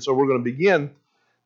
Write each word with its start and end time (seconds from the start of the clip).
So 0.00 0.14
we're 0.14 0.26
going 0.26 0.42
to 0.42 0.44
begin 0.44 0.90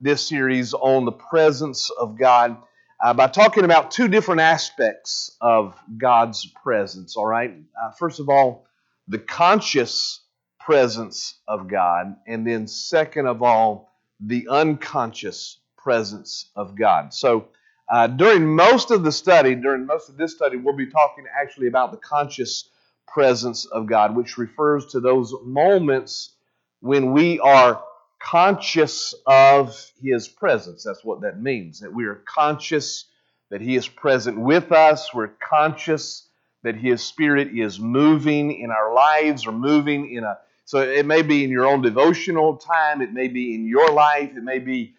this 0.00 0.26
series 0.28 0.74
on 0.74 1.04
the 1.04 1.12
presence 1.12 1.90
of 1.90 2.18
God 2.18 2.56
uh, 3.02 3.12
by 3.14 3.26
talking 3.26 3.64
about 3.64 3.90
two 3.90 4.08
different 4.08 4.40
aspects 4.40 5.36
of 5.40 5.76
God's 5.98 6.46
presence. 6.62 7.16
All 7.16 7.26
right. 7.26 7.54
Uh, 7.80 7.90
first 7.90 8.20
of 8.20 8.28
all, 8.28 8.66
the 9.08 9.18
conscious 9.18 10.20
presence 10.60 11.34
of 11.48 11.68
God, 11.68 12.16
and 12.26 12.46
then 12.46 12.66
second 12.66 13.26
of 13.26 13.42
all, 13.42 13.92
the 14.20 14.46
unconscious 14.48 15.58
presence 15.76 16.50
of 16.56 16.76
God. 16.76 17.12
So 17.12 17.48
uh, 17.92 18.06
during 18.06 18.46
most 18.46 18.90
of 18.90 19.02
the 19.04 19.12
study, 19.12 19.54
during 19.54 19.84
most 19.84 20.08
of 20.08 20.16
this 20.16 20.32
study, 20.32 20.56
we'll 20.56 20.76
be 20.76 20.86
talking 20.86 21.24
actually 21.38 21.66
about 21.66 21.90
the 21.90 21.98
conscious 21.98 22.68
presence 23.06 23.66
of 23.66 23.86
God, 23.86 24.16
which 24.16 24.38
refers 24.38 24.86
to 24.86 25.00
those 25.00 25.34
moments 25.42 26.30
when 26.80 27.12
we 27.12 27.38
are 27.40 27.82
conscious 28.24 29.14
of 29.26 29.76
His 30.02 30.28
presence. 30.28 30.82
That's 30.84 31.04
what 31.04 31.20
that 31.22 31.40
means, 31.40 31.80
that 31.80 31.92
we 31.92 32.06
are 32.06 32.22
conscious 32.26 33.04
that 33.50 33.60
He 33.60 33.76
is 33.76 33.86
present 33.86 34.38
with 34.38 34.72
us. 34.72 35.12
We're 35.12 35.28
conscious 35.28 36.26
that 36.62 36.76
His 36.76 37.02
Spirit 37.02 37.56
is 37.56 37.78
moving 37.78 38.58
in 38.58 38.70
our 38.70 38.94
lives 38.94 39.46
or 39.46 39.52
moving 39.52 40.10
in 40.10 40.24
a 40.24 40.38
so 40.66 40.80
it 40.80 41.04
may 41.04 41.20
be 41.20 41.44
in 41.44 41.50
your 41.50 41.66
own 41.66 41.82
devotional 41.82 42.56
time, 42.56 43.02
it 43.02 43.12
may 43.12 43.28
be 43.28 43.54
in 43.54 43.66
your 43.66 43.90
life, 43.90 44.30
it 44.34 44.42
may 44.42 44.58
be 44.58 44.94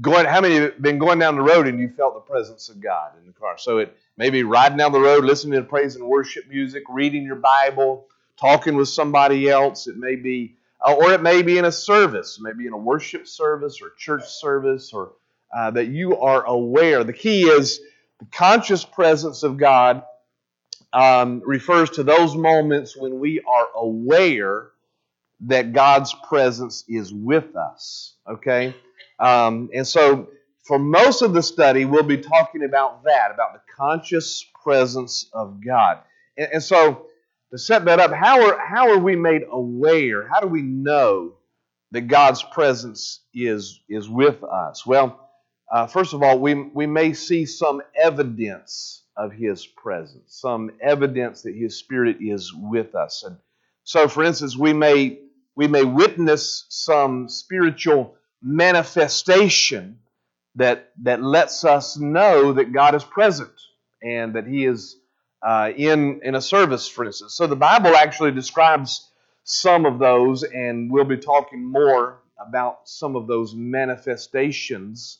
going 0.00 0.24
how 0.24 0.40
many 0.40 0.54
have 0.54 0.80
been 0.80 0.98
going 0.98 1.18
down 1.18 1.36
the 1.36 1.42
road 1.42 1.66
and 1.66 1.78
you 1.78 1.90
felt 1.90 2.14
the 2.14 2.20
presence 2.20 2.70
of 2.70 2.80
God 2.80 3.12
in 3.20 3.26
the 3.26 3.32
car. 3.32 3.58
So 3.58 3.78
it 3.78 3.94
may 4.16 4.30
be 4.30 4.44
riding 4.44 4.78
down 4.78 4.92
the 4.92 5.00
road, 5.00 5.24
listening 5.24 5.60
to 5.60 5.68
praise 5.68 5.94
and 5.96 6.06
worship 6.06 6.48
music, 6.48 6.84
reading 6.88 7.24
your 7.24 7.36
Bible, 7.36 8.06
talking 8.38 8.76
with 8.76 8.88
somebody 8.88 9.50
else. 9.50 9.86
It 9.86 9.98
may 9.98 10.16
be 10.16 10.56
uh, 10.86 10.94
or 10.94 11.12
it 11.12 11.22
may 11.22 11.42
be 11.42 11.58
in 11.58 11.64
a 11.64 11.72
service, 11.72 12.38
maybe 12.40 12.66
in 12.66 12.72
a 12.72 12.78
worship 12.78 13.26
service 13.26 13.80
or 13.82 13.92
church 13.98 14.26
service, 14.26 14.92
or 14.92 15.12
uh, 15.56 15.70
that 15.70 15.88
you 15.88 16.18
are 16.18 16.44
aware. 16.44 17.04
The 17.04 17.12
key 17.12 17.42
is 17.42 17.80
the 18.18 18.26
conscious 18.26 18.84
presence 18.84 19.42
of 19.42 19.56
God 19.56 20.02
um, 20.92 21.42
refers 21.44 21.90
to 21.90 22.02
those 22.02 22.34
moments 22.34 22.96
when 22.96 23.18
we 23.18 23.40
are 23.40 23.68
aware 23.76 24.70
that 25.40 25.72
God's 25.72 26.14
presence 26.28 26.84
is 26.88 27.12
with 27.12 27.56
us. 27.56 28.14
Okay? 28.28 28.74
Um, 29.18 29.70
and 29.74 29.86
so, 29.86 30.28
for 30.64 30.78
most 30.78 31.22
of 31.22 31.32
the 31.32 31.42
study, 31.42 31.84
we'll 31.84 32.02
be 32.02 32.18
talking 32.18 32.64
about 32.64 33.04
that, 33.04 33.30
about 33.32 33.54
the 33.54 33.60
conscious 33.74 34.44
presence 34.62 35.26
of 35.32 35.64
God. 35.64 35.98
And, 36.36 36.48
and 36.54 36.62
so, 36.62 37.06
to 37.50 37.58
set 37.58 37.84
that 37.86 37.98
up, 37.98 38.12
how 38.12 38.42
are, 38.42 38.58
how 38.58 38.90
are 38.90 38.98
we 38.98 39.16
made 39.16 39.42
aware? 39.50 40.28
How 40.28 40.40
do 40.40 40.46
we 40.46 40.62
know 40.62 41.34
that 41.90 42.02
God's 42.02 42.42
presence 42.42 43.20
is, 43.34 43.80
is 43.88 44.08
with 44.08 44.44
us? 44.44 44.86
Well, 44.86 45.28
uh, 45.72 45.86
first 45.86 46.14
of 46.14 46.22
all, 46.22 46.38
we, 46.38 46.54
we 46.54 46.86
may 46.86 47.12
see 47.12 47.46
some 47.46 47.82
evidence 48.00 49.04
of 49.16 49.32
His 49.32 49.66
presence, 49.66 50.22
some 50.40 50.70
evidence 50.80 51.42
that 51.42 51.54
His 51.54 51.78
Spirit 51.78 52.18
is 52.20 52.52
with 52.54 52.94
us. 52.94 53.24
And 53.26 53.36
so, 53.84 54.08
for 54.08 54.22
instance, 54.22 54.56
we 54.56 54.72
may, 54.72 55.18
we 55.56 55.66
may 55.66 55.84
witness 55.84 56.66
some 56.68 57.28
spiritual 57.28 58.14
manifestation 58.42 59.98
that, 60.54 60.90
that 61.02 61.22
lets 61.22 61.64
us 61.64 61.98
know 61.98 62.52
that 62.52 62.72
God 62.72 62.94
is 62.94 63.04
present 63.04 63.52
and 64.02 64.34
that 64.34 64.46
He 64.46 64.64
is 64.64 64.96
uh, 65.42 65.70
in, 65.76 66.20
in 66.22 66.34
a 66.34 66.40
service, 66.40 66.88
for 66.88 67.04
instance. 67.04 67.34
So 67.34 67.46
the 67.46 67.56
Bible 67.56 67.96
actually 67.96 68.32
describes 68.32 69.08
some 69.44 69.86
of 69.86 69.98
those, 69.98 70.42
and 70.42 70.90
we'll 70.90 71.04
be 71.04 71.16
talking 71.16 71.64
more 71.64 72.20
about 72.38 72.88
some 72.88 73.16
of 73.16 73.26
those 73.26 73.54
manifestations 73.54 75.18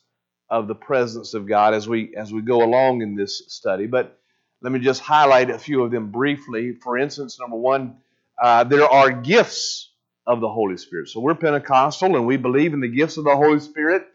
of 0.48 0.66
the 0.66 0.74
presence 0.74 1.34
of 1.34 1.46
God 1.46 1.74
as 1.74 1.88
we 1.88 2.14
as 2.16 2.32
we 2.32 2.42
go 2.42 2.64
along 2.64 3.02
in 3.02 3.14
this 3.14 3.42
study. 3.48 3.86
But 3.86 4.18
let 4.62 4.72
me 4.72 4.80
just 4.80 5.00
highlight 5.00 5.48
a 5.50 5.58
few 5.58 5.82
of 5.82 5.90
them 5.90 6.10
briefly. 6.10 6.74
For 6.74 6.98
instance, 6.98 7.38
number 7.38 7.56
one, 7.56 7.96
uh, 8.42 8.64
there 8.64 8.86
are 8.86 9.10
gifts 9.10 9.90
of 10.26 10.40
the 10.40 10.48
Holy 10.48 10.76
Spirit. 10.76 11.08
So 11.08 11.20
we're 11.20 11.34
Pentecostal, 11.34 12.16
and 12.16 12.26
we 12.26 12.36
believe 12.36 12.74
in 12.74 12.80
the 12.80 12.88
gifts 12.88 13.16
of 13.16 13.24
the 13.24 13.36
Holy 13.36 13.60
Spirit. 13.60 14.06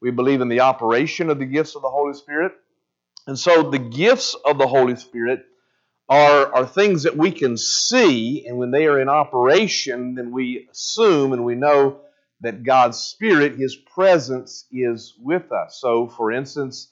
We 0.00 0.10
believe 0.10 0.40
in 0.40 0.48
the 0.48 0.60
operation 0.60 1.30
of 1.30 1.38
the 1.38 1.46
gifts 1.46 1.74
of 1.74 1.82
the 1.82 1.88
Holy 1.88 2.14
Spirit. 2.14 2.52
And 3.26 3.38
so 3.38 3.70
the 3.70 3.78
gifts 3.78 4.36
of 4.44 4.58
the 4.58 4.66
Holy 4.66 4.96
Spirit 4.96 5.46
are, 6.08 6.54
are 6.54 6.66
things 6.66 7.04
that 7.04 7.16
we 7.16 7.30
can 7.30 7.56
see, 7.56 8.46
and 8.46 8.58
when 8.58 8.70
they 8.70 8.86
are 8.86 9.00
in 9.00 9.08
operation, 9.08 10.14
then 10.14 10.32
we 10.32 10.68
assume 10.70 11.32
and 11.32 11.44
we 11.44 11.54
know 11.54 12.00
that 12.40 12.62
God's 12.62 12.98
Spirit, 12.98 13.56
His 13.56 13.74
presence, 13.74 14.66
is 14.70 15.14
with 15.18 15.50
us. 15.50 15.78
So, 15.80 16.08
for 16.08 16.30
instance, 16.30 16.90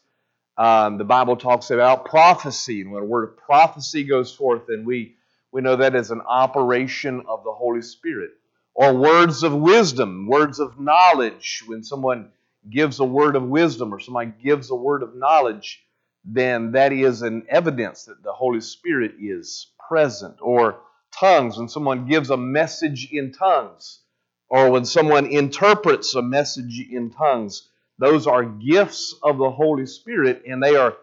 um, 0.56 0.98
the 0.98 1.04
Bible 1.04 1.36
talks 1.36 1.70
about 1.70 2.06
prophecy, 2.06 2.80
and 2.80 2.90
when 2.90 3.02
a 3.02 3.06
word 3.06 3.28
of 3.28 3.36
prophecy 3.36 4.04
goes 4.04 4.34
forth, 4.34 4.62
then 4.68 4.84
we, 4.84 5.16
we 5.50 5.60
know 5.60 5.76
that 5.76 5.94
is 5.94 6.10
an 6.10 6.22
operation 6.22 7.22
of 7.28 7.44
the 7.44 7.52
Holy 7.52 7.82
Spirit. 7.82 8.30
Or 8.74 8.94
words 8.94 9.42
of 9.42 9.54
wisdom, 9.54 10.26
words 10.26 10.58
of 10.58 10.80
knowledge, 10.80 11.62
when 11.66 11.82
someone 11.82 12.30
gives 12.70 13.00
a 13.00 13.04
word 13.04 13.36
of 13.36 13.42
wisdom 13.42 13.92
or 13.92 14.00
somebody 14.00 14.32
gives 14.42 14.70
a 14.70 14.74
word 14.74 15.02
of 15.02 15.14
knowledge, 15.14 15.82
then 16.24 16.72
that 16.72 16.92
is 16.92 17.22
an 17.22 17.46
evidence 17.48 18.04
that 18.04 18.22
the 18.22 18.32
Holy 18.32 18.60
Spirit 18.60 19.14
is 19.20 19.68
present. 19.88 20.36
Or 20.40 20.80
tongues, 21.12 21.58
when 21.58 21.68
someone 21.68 22.06
gives 22.06 22.30
a 22.30 22.36
message 22.36 23.08
in 23.12 23.32
tongues, 23.32 24.00
or 24.48 24.70
when 24.70 24.84
someone 24.84 25.26
interprets 25.26 26.14
a 26.14 26.22
message 26.22 26.80
in 26.90 27.10
tongues, 27.10 27.68
those 27.98 28.26
are 28.26 28.44
gifts 28.44 29.14
of 29.22 29.38
the 29.38 29.50
Holy 29.50 29.86
Spirit, 29.86 30.42
and 30.46 30.62
they 30.62 30.76
are 30.76 30.96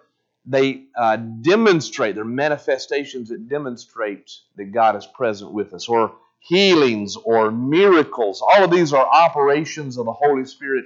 they 0.45 0.85
uh, 0.97 1.17
demonstrate 1.17 2.15
they're 2.15 2.25
manifestations 2.25 3.29
that 3.29 3.49
demonstrate 3.49 4.31
that 4.55 4.71
God 4.71 4.95
is 4.95 5.05
present 5.05 5.51
with 5.51 5.73
us, 5.73 5.89
or 5.89 6.15
healings 6.39 7.17
or 7.17 7.51
miracles. 7.51 8.41
All 8.41 8.63
of 8.63 8.71
these 8.71 8.93
are 8.93 9.05
operations 9.05 9.97
of 9.97 10.05
the 10.05 10.13
Holy 10.13 10.45
Spirit 10.45 10.85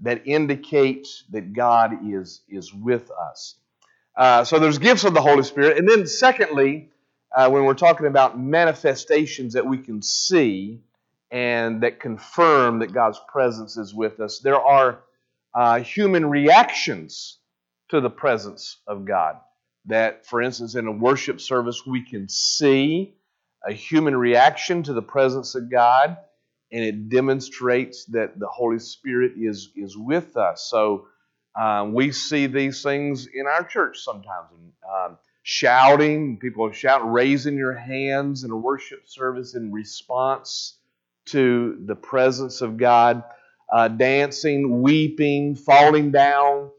that 0.00 0.26
indicate 0.26 1.08
that 1.30 1.52
God 1.52 2.06
is 2.06 2.42
is 2.48 2.72
with 2.72 3.10
us. 3.10 3.56
Uh, 4.16 4.44
so 4.44 4.58
there's 4.58 4.78
gifts 4.78 5.04
of 5.04 5.14
the 5.14 5.22
Holy 5.22 5.42
Spirit. 5.42 5.78
And 5.78 5.88
then, 5.88 6.06
secondly, 6.06 6.90
uh, 7.34 7.48
when 7.50 7.64
we're 7.64 7.74
talking 7.74 8.06
about 8.06 8.38
manifestations 8.38 9.54
that 9.54 9.66
we 9.66 9.78
can 9.78 10.02
see 10.02 10.80
and 11.30 11.82
that 11.82 11.98
confirm 11.98 12.80
that 12.80 12.92
God's 12.92 13.20
presence 13.26 13.76
is 13.78 13.94
with 13.94 14.20
us, 14.20 14.40
there 14.40 14.60
are 14.60 15.00
uh, 15.54 15.80
human 15.80 16.28
reactions 16.28 17.38
to 17.88 18.00
the 18.00 18.10
presence 18.10 18.78
of 18.86 19.04
God. 19.04 19.36
That, 19.86 20.26
for 20.26 20.42
instance, 20.42 20.74
in 20.74 20.86
a 20.86 20.92
worship 20.92 21.40
service, 21.40 21.86
we 21.86 22.02
can 22.04 22.28
see 22.28 23.14
a 23.66 23.72
human 23.72 24.16
reaction 24.16 24.82
to 24.84 24.92
the 24.92 25.02
presence 25.02 25.54
of 25.54 25.70
God, 25.70 26.16
and 26.70 26.84
it 26.84 27.08
demonstrates 27.08 28.04
that 28.06 28.38
the 28.38 28.48
Holy 28.48 28.78
Spirit 28.78 29.32
is, 29.38 29.70
is 29.74 29.96
with 29.96 30.36
us. 30.36 30.68
So, 30.70 31.06
um, 31.54 31.92
we 31.92 32.12
see 32.12 32.46
these 32.46 32.82
things 32.82 33.26
in 33.26 33.46
our 33.46 33.64
church 33.64 33.98
sometimes. 33.98 34.48
Um, 34.90 35.18
shouting, 35.42 36.38
people 36.38 36.66
are 36.66 36.72
shouting, 36.72 37.08
raising 37.08 37.56
your 37.56 37.74
hands 37.74 38.44
in 38.44 38.50
a 38.50 38.56
worship 38.56 39.08
service 39.08 39.54
in 39.54 39.72
response 39.72 40.78
to 41.26 41.78
the 41.84 41.94
presence 41.94 42.60
of 42.60 42.76
God, 42.76 43.22
uh, 43.72 43.88
dancing, 43.88 44.82
weeping, 44.82 45.54
falling 45.56 46.10
down. 46.10 46.70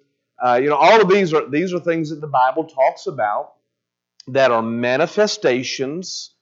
Uh, 0.44 0.59
you 0.62 0.69
know, 0.69 0.75
all 0.75 1.01
of 1.01 1.09
these 1.09 1.33
are 1.33 1.50
these 1.50 1.73
are 1.73 1.79
things 1.79 2.09
that 2.09 2.22
the 2.22 2.28
Bible 2.28 2.66
talks 2.66 3.07
about 3.07 3.53
that 4.28 4.51
are 4.51 4.62
manifestations 4.62 6.33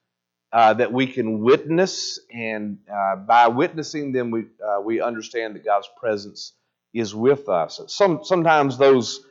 uh, 0.54 0.74
that 0.74 0.92
we 0.92 1.08
can 1.08 1.40
witness, 1.40 2.20
and 2.34 2.80
uh, 2.92 3.16
by 3.16 3.48
witnessing 3.48 4.12
them, 4.12 4.32
we 4.32 4.46
uh, 4.66 4.82
we 4.82 5.02
understand 5.02 5.56
that 5.56 5.64
God's 5.64 5.90
presence 6.00 6.54
is 6.94 7.16
with 7.16 7.50
us. 7.50 7.82
Some, 7.88 8.24
sometimes 8.24 8.78
those 8.78 9.22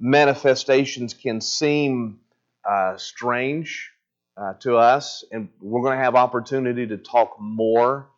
manifestations 0.00 1.14
can 1.14 1.40
seem 1.40 2.20
uh, 2.68 2.96
strange 2.96 3.90
uh, 4.36 4.54
to 4.60 4.76
us, 4.76 5.24
and 5.32 5.48
we're 5.60 5.82
going 5.82 5.98
to 5.98 6.04
have 6.04 6.14
opportunity 6.14 6.86
to 6.86 6.96
talk 6.96 7.36
more 7.40 8.08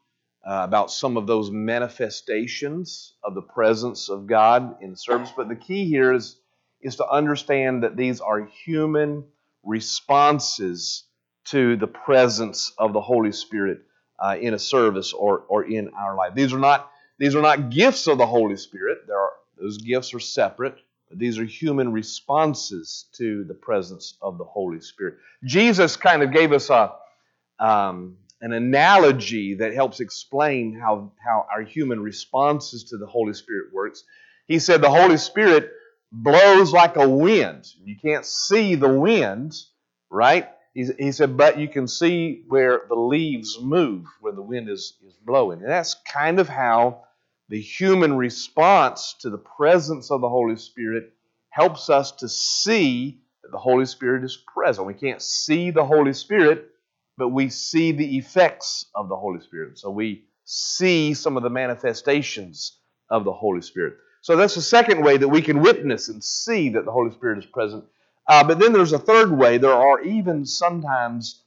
uh, 0.47 0.63
about 0.65 0.91
some 0.91 1.17
of 1.17 1.27
those 1.27 1.51
manifestations 1.51 3.15
of 3.23 3.35
the 3.35 3.43
presence 3.43 4.09
of 4.09 4.27
God 4.27 4.77
in 4.83 4.97
service. 4.97 5.33
But 5.35 5.49
the 5.49 5.57
key 5.57 5.87
here 5.87 6.13
is, 6.13 6.37
is 6.81 6.97
to 6.97 7.09
understand 7.09 7.83
that 7.83 7.97
these 7.97 8.21
are 8.21 8.49
human 8.65 9.25
responses 9.63 11.05
to 11.47 11.77
the 11.77 11.87
presence 11.87 12.73
of 12.79 12.93
the 12.93 13.01
Holy 13.01 13.33
Spirit 13.33 13.81
uh, 14.19 14.37
in 14.41 14.55
a 14.55 14.59
service 14.59 15.13
or, 15.13 15.45
or 15.49 15.65
in 15.65 15.91
our 15.99 16.17
life. 16.17 16.35
These 16.35 16.53
are 16.53 16.59
not 16.59 16.91
these 17.21 17.37
are 17.37 17.43
not 17.43 17.69
gifts 17.69 18.07
of 18.07 18.17
the 18.17 18.27
Holy 18.27 18.57
Spirit. 18.57 19.07
There 19.07 19.19
are, 19.19 19.33
those 19.61 19.77
gifts 19.77 20.15
are 20.15 20.21
separate, 20.21 20.79
but 21.11 21.19
these 21.19 21.39
are 21.39 21.45
human 21.45 21.93
responses 21.93 23.05
to 23.19 23.45
the 23.45 23.53
presence 23.53 24.15
of 24.23 24.39
the 24.39 24.45
Holy 24.45 24.81
Spirit. 24.81 25.19
Jesus 25.45 25.97
kind 25.97 26.23
of 26.23 26.33
gave 26.33 26.51
us 26.53 26.71
a, 26.71 26.95
um, 27.59 28.17
an 28.41 28.55
analogy 28.55 29.57
that 29.57 29.75
helps 29.75 30.01
explain 30.01 30.81
how, 30.81 31.13
how 31.23 31.47
our 31.55 31.61
human 31.61 32.01
responses 32.01 32.85
to 32.85 32.97
the 32.97 33.07
Holy 33.07 33.35
Spirit 33.35 33.67
works. 33.71 34.03
He 34.49 34.59
said 34.59 34.81
the 34.81 34.89
Holy 34.89 35.19
Spirit 35.19 35.71
blows 36.11 36.73
like 36.73 36.97
a 36.97 37.07
wind. 37.07 37.67
You 37.85 37.97
can't 38.01 38.25
see 38.25 38.77
the 38.77 38.89
wind, 38.89 39.61
right? 40.09 40.49
He, 40.73 40.89
he 40.99 41.13
said, 41.13 41.37
but 41.37 41.59
you 41.59 41.69
can 41.69 41.87
see 41.87 42.45
where 42.49 42.81
the 42.89 42.95
leaves 42.95 43.59
move, 43.61 44.07
where 44.23 44.33
the 44.33 44.41
wind 44.41 44.71
is, 44.71 44.95
is 45.07 45.13
blowing. 45.23 45.61
And 45.61 45.69
that's 45.71 45.97
kind 46.11 46.41
of 46.41 46.49
how 46.49 47.03
the 47.51 47.61
human 47.61 48.17
response 48.17 49.17
to 49.21 49.29
the 49.29 49.39
presence 49.39 50.13
of 50.13 50.21
the 50.21 50.29
Holy 50.29 50.57
Spirit 50.57 51.13
helps 51.51 51.91
us 51.91 52.13
to 52.13 52.29
see 52.29 53.21
that 53.43 53.51
the 53.51 53.59
Holy 53.59 53.87
Spirit 53.87 54.23
is 54.23 54.39
present. 54.55 54.87
We 54.87 54.95
can't 54.95 55.21
see 55.21 55.73
the 55.73 55.85
Holy 55.85 56.13
Spirit, 56.13 56.69
but 57.19 57.31
we 57.31 57.51
see 57.51 57.91
the 57.91 58.19
effects 58.19 58.87
of 58.95 59.09
the 59.09 59.17
Holy 59.17 59.41
Spirit. 59.41 59.81
So 59.81 59.91
we 59.91 60.27
see 60.45 61.13
some 61.13 61.37
of 61.37 61.43
the 61.43 61.51
manifestations 61.51 62.79
of 63.11 63.25
the 63.25 63.33
Holy 63.33 63.63
Spirit. 63.63 63.95
So 64.23 64.37
that's 64.37 64.55
the 64.55 64.63
second 64.63 65.03
way 65.03 65.17
that 65.17 65.29
we 65.29 65.43
can 65.43 65.61
witness 65.61 66.09
and 66.09 66.23
see 66.23 66.69
that 66.71 66.85
the 66.85 66.93
Holy 66.93 67.11
Spirit 67.11 67.39
is 67.39 67.47
present. 67.47 67.85
Uh, 68.29 68.45
but 68.45 68.61
then 68.61 68.73
there's 68.73 68.93
a 68.93 68.99
third 68.99 69.37
way. 69.37 69.59
There 69.59 69.73
are 69.73 70.01
even 70.03 70.47
sometimes 70.47 71.43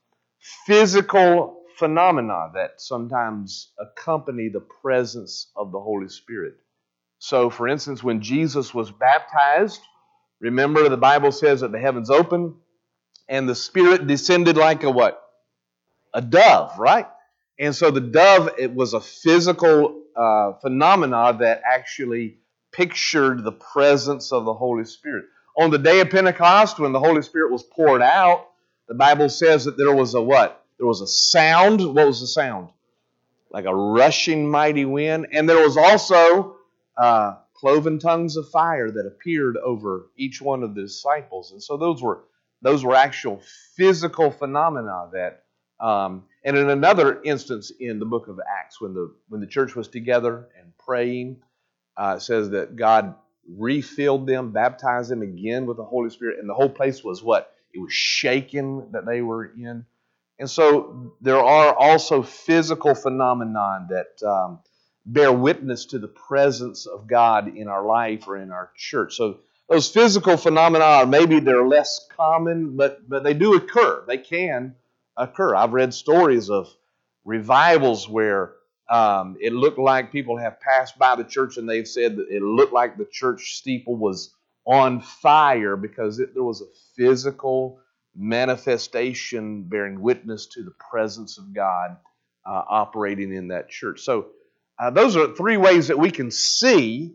physical 0.66 1.63
phenomena 1.78 2.52
that 2.56 2.82
sometimes 2.82 3.72
accompany 3.80 4.50
the 4.50 4.62
presence 4.82 5.52
of 5.56 5.72
the 5.72 5.80
Holy 5.80 6.10
Spirit. 6.10 6.56
So, 7.20 7.50
for 7.50 7.68
instance, 7.68 8.04
when 8.04 8.22
Jesus 8.22 8.74
was 8.74 8.92
baptized, 8.92 9.82
remember 10.40 10.90
the 10.90 10.98
Bible 10.98 11.32
says 11.32 11.62
that 11.62 11.72
the 11.72 11.80
heavens 11.80 12.10
opened 12.10 12.56
and 13.30 13.48
the 13.48 13.56
Spirit 13.56 14.08
descended 14.08 14.58
like 14.58 14.84
a 14.84 14.92
what? 14.92 15.22
A 16.14 16.22
dove, 16.22 16.78
right? 16.78 17.08
And 17.60 17.76
so 17.76 17.92
the 17.92 18.02
dove, 18.02 18.50
it 18.58 18.74
was 18.74 18.94
a 18.94 19.02
physical 19.02 20.04
uh, 20.16 20.54
phenomena 20.62 21.38
that 21.40 21.62
actually 21.66 22.38
pictured 22.72 23.44
the 23.44 23.52
presence 23.52 24.32
of 24.32 24.46
the 24.46 24.54
Holy 24.54 24.86
Spirit. 24.86 25.26
On 25.58 25.70
the 25.70 25.78
day 25.78 26.00
of 26.02 26.10
Pentecost, 26.10 26.80
when 26.80 26.92
the 26.92 27.00
Holy 27.00 27.22
Spirit 27.22 27.52
was 27.52 27.64
poured 27.64 28.02
out, 28.02 28.48
the 28.88 28.96
Bible 28.96 29.30
says 29.30 29.66
that 29.66 29.78
there 29.78 29.96
was 29.96 30.14
a 30.16 30.22
what? 30.22 30.63
There 30.78 30.88
was 30.88 31.02
a 31.02 31.08
sound. 31.08 31.82
What 31.82 32.08
was 32.08 32.22
the 32.22 32.28
sound? 32.28 32.70
Like 33.52 33.66
a 33.66 33.76
rushing 33.76 34.50
mighty 34.50 34.86
wind. 34.86 35.28
And 35.32 35.48
there 35.48 35.64
was 35.64 35.78
also 35.78 36.58
uh, 36.98 37.36
cloven 37.54 38.00
tongues 38.00 38.36
of 38.36 38.50
fire 38.50 38.92
that 38.92 39.06
appeared 39.06 39.58
over 39.58 40.08
each 40.18 40.42
one 40.42 40.64
of 40.64 40.76
the 40.76 40.82
disciples. 40.82 41.52
And 41.52 41.62
so 41.62 41.78
those 41.78 42.02
were 42.02 42.24
those 42.62 42.84
were 42.84 42.96
actual 42.96 43.42
physical 43.76 44.32
phenomena 44.32 45.10
that 45.14 45.44
um, 45.80 46.24
and 46.44 46.58
in 46.58 46.70
another 46.70 47.22
instance 47.24 47.72
in 47.80 48.00
the 48.00 48.06
book 48.06 48.28
of 48.28 48.40
Acts, 48.60 48.82
when 48.82 48.94
the 48.94 49.14
when 49.30 49.42
the 49.42 49.48
church 49.48 49.76
was 49.76 49.88
together 49.88 50.48
and 50.60 50.78
praying, 50.78 51.38
uh, 51.98 52.16
it 52.18 52.22
says 52.22 52.50
that 52.52 52.76
God 52.76 53.16
refilled 53.50 54.28
them, 54.28 54.52
baptized 54.52 55.10
them 55.12 55.22
again 55.22 55.66
with 55.66 55.78
the 55.78 55.84
Holy 55.84 56.10
Spirit, 56.10 56.40
and 56.40 56.50
the 56.50 56.54
whole 56.54 56.70
place 56.70 57.04
was 57.04 57.22
what? 57.22 57.54
It 57.74 57.80
was 57.80 57.92
shaken 57.92 58.92
that 58.92 59.06
they 59.06 59.22
were 59.22 59.46
in. 59.46 59.86
And 60.40 60.50
so 60.50 61.16
there 61.22 61.38
are 61.38 61.76
also 61.76 62.24
physical 62.24 62.96
phenomenon 62.96 63.88
that 63.90 64.28
um, 64.28 64.60
bear 65.06 65.32
witness 65.32 65.86
to 65.88 66.00
the 66.00 66.08
presence 66.08 66.86
of 66.88 67.08
God 67.08 67.56
in 67.56 67.68
our 67.68 67.86
life 67.86 68.28
or 68.28 68.38
in 68.38 68.52
our 68.52 68.72
church. 68.76 69.16
So 69.16 69.40
those 69.70 69.90
physical 69.90 70.38
phenomena, 70.38 70.84
are 70.84 71.06
maybe 71.06 71.40
they're 71.40 71.68
less 71.68 72.08
common, 72.16 72.76
but 72.76 73.08
but 73.08 73.24
they 73.24 73.34
do 73.34 73.56
occur. 73.56 74.04
They 74.08 74.18
can 74.18 74.76
occur. 75.16 75.56
I've 75.56 75.74
read 75.74 75.94
stories 75.94 76.50
of 76.50 76.68
revivals 77.26 78.10
where 78.10 78.54
um, 78.90 79.38
it 79.40 79.54
looked 79.54 79.80
like 79.80 80.12
people 80.12 80.38
have 80.38 80.60
passed 80.60 80.98
by 80.98 81.16
the 81.16 81.24
church 81.24 81.58
and 81.58 81.70
they've 81.70 81.88
said 81.88 82.18
that 82.18 82.28
it 82.30 82.42
looked 82.42 82.74
like 82.74 82.98
the 82.98 83.08
church 83.12 83.56
steeple 83.56 83.96
was 83.96 84.36
on 84.66 85.02
fire 85.02 85.76
because 85.76 86.20
it, 86.20 86.34
there 86.34 86.44
was 86.44 86.62
a 86.62 86.66
physical 86.96 87.80
manifestation 88.16 89.64
bearing 89.64 90.02
witness 90.02 90.48
to 90.48 90.64
the 90.64 90.74
presence 90.92 91.38
of 91.38 91.54
God 91.54 91.98
uh, 92.46 92.62
operating 92.70 93.34
in 93.34 93.50
that 93.50 93.70
church. 93.70 94.02
So, 94.02 94.28
uh, 94.80 94.90
those 94.90 95.16
are 95.16 95.34
three 95.36 95.58
ways 95.58 95.88
that 95.88 96.00
we 96.00 96.12
can 96.12 96.32
see 96.32 97.14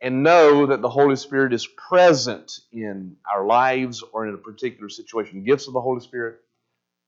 and 0.00 0.22
know 0.22 0.66
that 0.66 0.82
the 0.82 0.88
Holy 0.88 1.16
Spirit 1.16 1.52
is 1.52 1.66
present 1.66 2.60
in 2.72 3.16
our 3.32 3.46
lives 3.46 4.02
or 4.12 4.26
in 4.26 4.34
a 4.34 4.38
particular 4.38 4.88
situation. 4.88 5.44
Gifts 5.44 5.66
of 5.66 5.74
the 5.74 5.80
Holy 5.80 6.00
Spirit, 6.00 6.40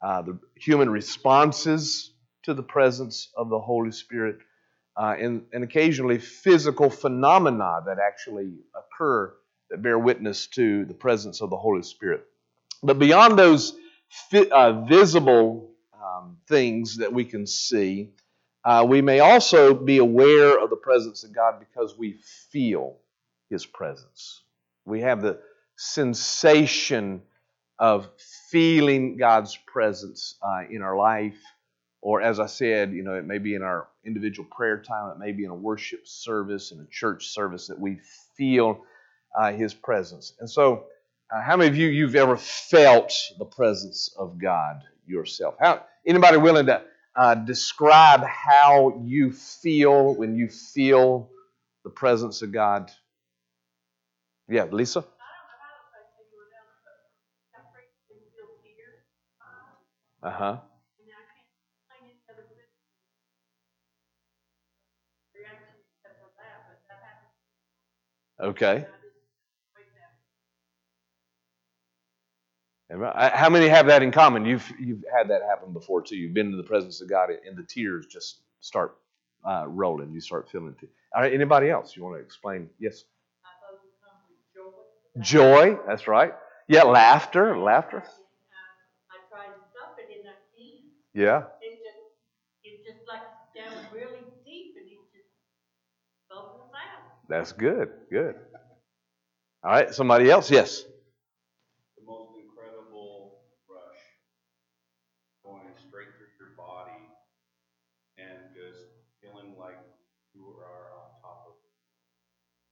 uh, 0.03 0.23
the 0.23 0.39
human 0.55 0.91
responses 0.91 2.13
to 2.45 2.55
the 2.55 2.63
presence 2.63 3.29
of 3.37 3.49
the 3.49 3.59
Holy 3.59 3.91
Spirit, 3.91 4.39
uh, 4.97 5.15
and, 5.19 5.43
and 5.53 5.65
occasionally 5.65 6.19
physical 6.19 6.89
phenomena 6.89 7.81
that 7.87 7.99
actually 7.99 8.53
occur 8.75 9.35
that 9.71 9.83
bear 9.83 9.99
witness 9.99 10.47
to 10.47 10.85
the 10.85 10.95
presence 10.95 11.41
of 11.43 11.51
the 11.51 11.57
Holy 11.57 11.83
Spirit. 11.83 12.25
But 12.83 12.99
beyond 12.99 13.39
those 13.39 13.77
fi- 14.31 14.51
uh, 14.51 14.85
visible 14.87 15.73
um, 15.95 16.39
things 16.49 16.99
that 16.99 17.13
we 17.13 17.25
can 17.25 17.47
see, 17.47 18.11
uh, 18.65 18.87
we 18.89 19.03
may 19.03 19.21
also 19.21 19.75
be 19.75 19.99
aware 19.99 20.59
of 20.63 20.71
the 20.71 20.77
presence 20.77 21.25
of 21.25 21.35
God 21.35 21.61
because 21.61 21.97
we 21.99 22.19
feel 22.51 22.99
His 23.51 23.67
presence. 23.67 24.43
We 24.87 25.03
have 25.03 25.23
the 25.23 25.41
sensation 25.77 27.23
of 27.79 28.09
feeling 28.51 29.17
God's 29.19 29.57
presence 29.67 30.37
uh, 30.43 30.63
in 30.71 30.83
our 30.83 30.97
life 30.97 31.37
or 32.01 32.23
as 32.23 32.41
I 32.41 32.47
said, 32.47 32.93
you 32.93 33.03
know, 33.03 33.15
it 33.15 33.27
may 33.27 33.39
be 33.39 33.55
in 33.55 33.63
our 33.63 33.89
individual 34.07 34.49
prayer 34.51 34.81
time, 34.83 35.11
it 35.11 35.19
may 35.19 35.33
be 35.33 35.45
in 35.45 35.51
a 35.51 35.55
worship 35.55 36.07
service, 36.07 36.73
in 36.73 36.81
a 36.81 36.87
church 36.91 37.29
service 37.29 37.67
that 37.69 37.79
we 37.81 38.01
feel 38.37 38.85
uh, 39.39 39.53
His 39.53 39.75
presence. 39.75 40.35
And 40.41 40.49
so, 40.51 40.87
uh, 41.35 41.43
how 41.43 41.57
many 41.57 41.69
of 41.69 41.77
you 41.77 41.89
you've 41.89 42.15
ever 42.17 42.37
felt 42.37 43.13
the 43.39 43.45
presence 43.45 44.15
of 44.19 44.39
God 44.39 44.83
yourself? 45.07 45.57
How 45.61 45.85
anybody 46.07 46.37
willing 46.37 46.67
to 46.67 46.83
uh, 47.17 47.35
describe 47.35 48.23
how 48.25 49.01
you 49.05 49.33
feel 49.33 50.15
when 50.15 50.37
you 50.37 50.49
feel 50.49 51.31
the 51.85 51.91
presence 51.91 52.43
of 52.43 52.53
God? 52.53 52.91
Yeah, 54.49 54.65
Lisa. 54.71 55.05
Uh 60.23 60.31
huh. 60.31 60.59
Okay. 68.41 68.87
How 72.91 73.49
many 73.51 73.69
have 73.69 73.87
that 73.87 74.03
in 74.03 74.13
common? 74.13 74.45
You've 74.45 74.71
you've 74.79 75.05
had 75.17 75.29
that 75.31 75.43
happen 75.43 75.73
before 75.73 76.03
too. 76.03 76.17
You've 76.17 76.35
been 76.35 76.47
in 76.47 76.57
the 76.57 76.63
presence 76.63 77.01
of 77.01 77.09
God, 77.09 77.31
and 77.31 77.57
the 77.57 77.65
tears 77.65 78.07
just 78.07 78.41
start 78.61 78.97
uh, 79.45 79.65
rolling. 79.67 80.13
You 80.13 80.21
start 80.21 80.49
feeling 80.51 80.75
it. 80.81 80.89
All 81.15 81.23
right. 81.23 81.33
Anybody 81.33 81.69
else? 81.69 81.97
You 81.97 82.05
want 82.05 82.17
to 82.17 82.21
explain? 82.23 82.69
Yes. 82.79 83.05
Joy. 85.21 85.79
That's 85.87 86.07
right. 86.07 86.35
Yeah. 86.69 86.85
Laughter. 86.85 87.59
Laughter. 87.59 88.05
Yeah. 91.15 91.45
It 91.63 91.79
just, 91.83 91.97
it 92.63 92.85
just 92.85 93.09
like 93.09 93.23
down 93.57 93.73
really 93.93 94.21
deep, 94.45 94.75
and 94.79 94.87
it 94.87 94.99
just 95.15 95.29
bubbles 96.29 96.71
out. 96.75 97.29
That's 97.29 97.53
good. 97.53 97.89
Good. 98.11 98.37
All 99.65 99.71
right. 99.73 99.95
Somebody 99.95 100.31
else? 100.31 100.51
Yes. 100.51 100.85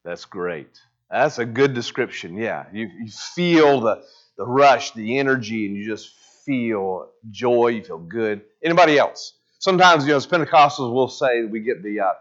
That's 0.05 0.25
great. 0.27 0.79
That's 1.11 1.39
a 1.39 1.45
good 1.45 1.75
description. 1.75 2.37
Yeah. 2.37 2.67
You, 2.73 2.91
you 3.03 3.11
feel 3.11 3.81
the, 3.81 4.03
the 4.37 4.47
rush, 4.47 4.93
the 4.93 5.19
energy, 5.19 5.67
and 5.67 5.77
you 5.77 5.87
just 5.87 6.11
feel 6.45 7.09
joy. 7.31 7.69
You 7.69 7.85
feel 7.85 7.99
good. 7.99 8.43
Anybody 8.63 8.99
else? 8.99 9.35
Sometimes, 9.59 10.05
you 10.05 10.11
know, 10.11 10.17
as 10.17 10.27
Pentecostals, 10.27 10.93
we'll 10.93 11.09
say 11.09 11.45
we 11.45 11.61
get 11.61 11.83
the 11.83 12.01
uh, 12.01 12.13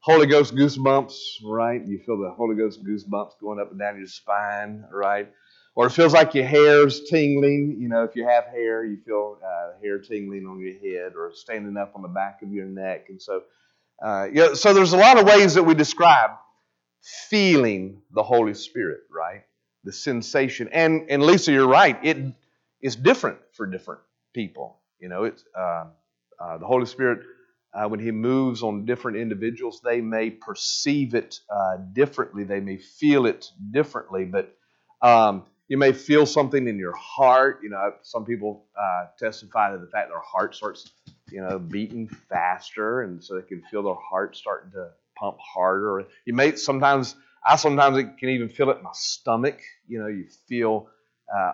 Holy 0.00 0.26
Ghost 0.26 0.54
goosebumps, 0.54 1.14
right? 1.44 1.84
You 1.84 1.98
feel 2.04 2.18
the 2.18 2.32
Holy 2.36 2.54
Ghost 2.54 2.84
goosebumps 2.84 3.40
going 3.40 3.58
up 3.58 3.70
and 3.70 3.80
down 3.80 3.96
your 3.96 4.06
spine, 4.06 4.84
right? 4.92 5.28
Or 5.74 5.86
it 5.86 5.90
feels 5.90 6.12
like 6.12 6.34
your 6.34 6.44
hair's 6.44 7.02
tingling. 7.10 7.78
You 7.80 7.88
know, 7.88 8.04
if 8.04 8.14
you 8.14 8.28
have 8.28 8.44
hair, 8.44 8.84
you 8.84 8.98
feel 9.04 9.38
uh, 9.44 9.80
hair 9.82 9.98
tingling 9.98 10.46
on 10.46 10.60
your 10.60 10.74
head 10.74 11.14
or 11.16 11.32
standing 11.34 11.76
up 11.76 11.94
on 11.96 12.02
the 12.02 12.08
back 12.08 12.42
of 12.42 12.52
your 12.52 12.66
neck. 12.66 13.06
And 13.08 13.20
so, 13.20 13.42
uh, 14.00 14.54
so 14.54 14.72
there's 14.72 14.92
a 14.92 14.96
lot 14.96 15.18
of 15.18 15.26
ways 15.26 15.54
that 15.54 15.64
we 15.64 15.74
describe 15.74 16.30
feeling 17.30 18.02
the 18.12 18.22
Holy 18.24 18.54
Spirit, 18.54 19.00
right? 19.10 19.42
The 19.84 19.92
sensation. 19.92 20.68
And 20.72 21.10
and 21.10 21.22
Lisa, 21.22 21.52
you're 21.52 21.68
right. 21.68 21.98
It 22.04 22.18
is 22.82 22.96
different 22.96 23.38
for 23.54 23.66
different 23.66 24.02
people. 24.34 24.80
You 25.00 25.10
know, 25.10 25.24
it's 25.24 25.44
uh, 25.58 25.86
Uh, 26.40 26.58
the 26.58 26.66
Holy 26.66 26.86
Spirit, 26.86 27.20
uh, 27.74 27.88
when 27.88 28.00
He 28.00 28.10
moves 28.10 28.62
on 28.62 28.84
different 28.84 29.18
individuals, 29.18 29.80
they 29.82 30.00
may 30.00 30.30
perceive 30.30 31.14
it 31.14 31.40
uh, 31.50 31.78
differently. 31.94 32.44
They 32.44 32.60
may 32.60 32.78
feel 32.78 33.26
it 33.26 33.50
differently. 33.70 34.24
But 34.26 34.54
um, 35.02 35.44
you 35.68 35.78
may 35.78 35.92
feel 35.92 36.26
something 36.26 36.68
in 36.68 36.78
your 36.78 36.96
heart. 36.96 37.60
You 37.62 37.70
know, 37.70 37.92
some 38.02 38.24
people 38.24 38.66
uh, 38.78 39.06
testify 39.18 39.72
to 39.72 39.78
the 39.78 39.86
fact 39.88 40.10
their 40.10 40.20
heart 40.20 40.54
starts, 40.54 40.90
you 41.30 41.40
know, 41.42 41.58
beating 41.58 42.08
faster, 42.08 43.02
and 43.02 43.24
so 43.24 43.34
they 43.36 43.46
can 43.48 43.62
feel 43.70 43.82
their 43.82 43.94
heart 43.94 44.36
starting 44.36 44.72
to 44.72 44.90
pump 45.16 45.38
harder. 45.40 46.04
You 46.24 46.34
may 46.34 46.56
sometimes, 46.56 47.16
I 47.46 47.56
sometimes 47.56 47.98
it 47.98 48.18
can 48.18 48.30
even 48.30 48.48
feel 48.48 48.70
it 48.70 48.78
in 48.78 48.82
my 48.82 48.90
stomach. 48.94 49.60
You 49.88 50.00
know, 50.00 50.08
you 50.08 50.26
feel 50.48 50.88
uh, 51.34 51.52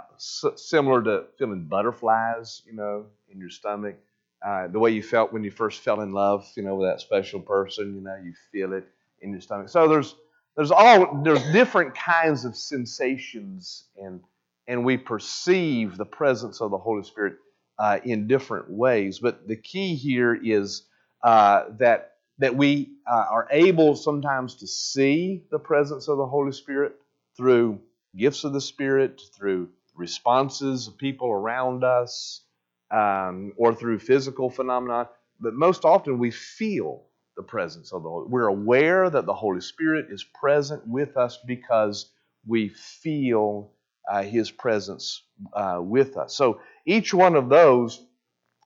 similar 0.57 1.03
to 1.03 1.25
feeling 1.39 1.67
butterflies, 1.67 2.63
you 2.67 2.75
know, 2.75 3.07
in 3.31 3.39
your 3.39 3.51
stomach. 3.51 3.97
Uh, 4.45 4.69
the 4.69 4.79
way 4.79 4.91
you 4.91 5.03
felt 5.03 5.33
when 5.33 5.45
you 5.45 5.51
first 5.51 5.81
fell 5.81 6.01
in 6.01 6.13
love, 6.13 6.51
you 6.57 6.63
know, 6.63 6.75
with 6.77 6.89
that 6.89 7.01
special 7.01 7.41
person, 7.41 7.95
you 7.95 8.01
know, 8.01 8.17
you 8.25 8.33
feel 8.53 8.73
it 8.73 8.87
in 9.21 9.33
your 9.33 9.41
stomach. 9.41 9.69
So 9.69 9.89
there's 9.89 10.15
there's 10.57 10.71
all 10.71 11.23
there's 11.23 11.43
different 11.53 11.95
kinds 11.95 12.45
of 12.45 12.57
sensations, 12.57 13.85
and 13.97 14.21
and 14.67 14.85
we 14.85 14.97
perceive 14.97 15.97
the 15.97 16.07
presence 16.07 16.61
of 16.61 16.71
the 16.71 16.79
Holy 16.79 17.03
Spirit 17.03 17.35
uh, 17.79 17.99
in 18.05 18.27
different 18.27 18.71
ways. 18.71 19.19
But 19.19 19.47
the 19.47 19.57
key 19.57 19.95
here 19.95 20.39
is 20.43 20.85
uh, 21.23 21.65
that 21.79 22.13
that 22.41 22.57
we 22.57 22.91
uh, 23.11 23.27
are 23.31 23.49
able 23.53 23.97
sometimes 23.97 24.57
to 24.57 24.69
see 24.69 25.45
the 25.53 25.61
presence 25.61 26.09
of 26.09 26.19
the 26.19 26.27
Holy 26.27 26.53
Spirit 26.53 26.97
through 27.37 27.81
gifts 28.17 28.45
of 28.45 28.55
the 28.55 28.63
Spirit, 28.63 29.23
through 29.37 29.69
responses 29.97 30.89
of 30.89 30.99
people 30.99 31.31
around 31.31 31.85
us, 31.85 32.43
um, 32.91 33.53
or 33.59 33.75
through 33.75 34.01
physical 34.01 34.51
phenomena. 34.51 35.09
But 35.41 35.55
most 35.55 35.85
often 35.85 36.19
we 36.19 36.33
feel 36.33 37.05
the 37.37 37.45
presence 37.45 37.93
of 37.93 38.03
the 38.05 38.11
Holy. 38.11 38.29
We're 38.29 38.49
aware 38.49 39.11
that 39.11 39.27
the 39.27 39.35
Holy 39.35 39.63
Spirit 39.63 40.09
is 40.11 40.25
present 40.25 40.87
with 40.89 41.19
us 41.19 41.39
because 41.47 42.11
we 42.47 42.71
feel 42.71 43.73
uh, 44.11 44.23
His 44.23 44.51
presence 44.51 45.23
uh, 45.55 45.81
with 45.83 46.17
us. 46.17 46.35
So 46.35 46.61
each 46.87 47.15
one 47.15 47.37
of 47.37 47.51
those, 47.51 48.03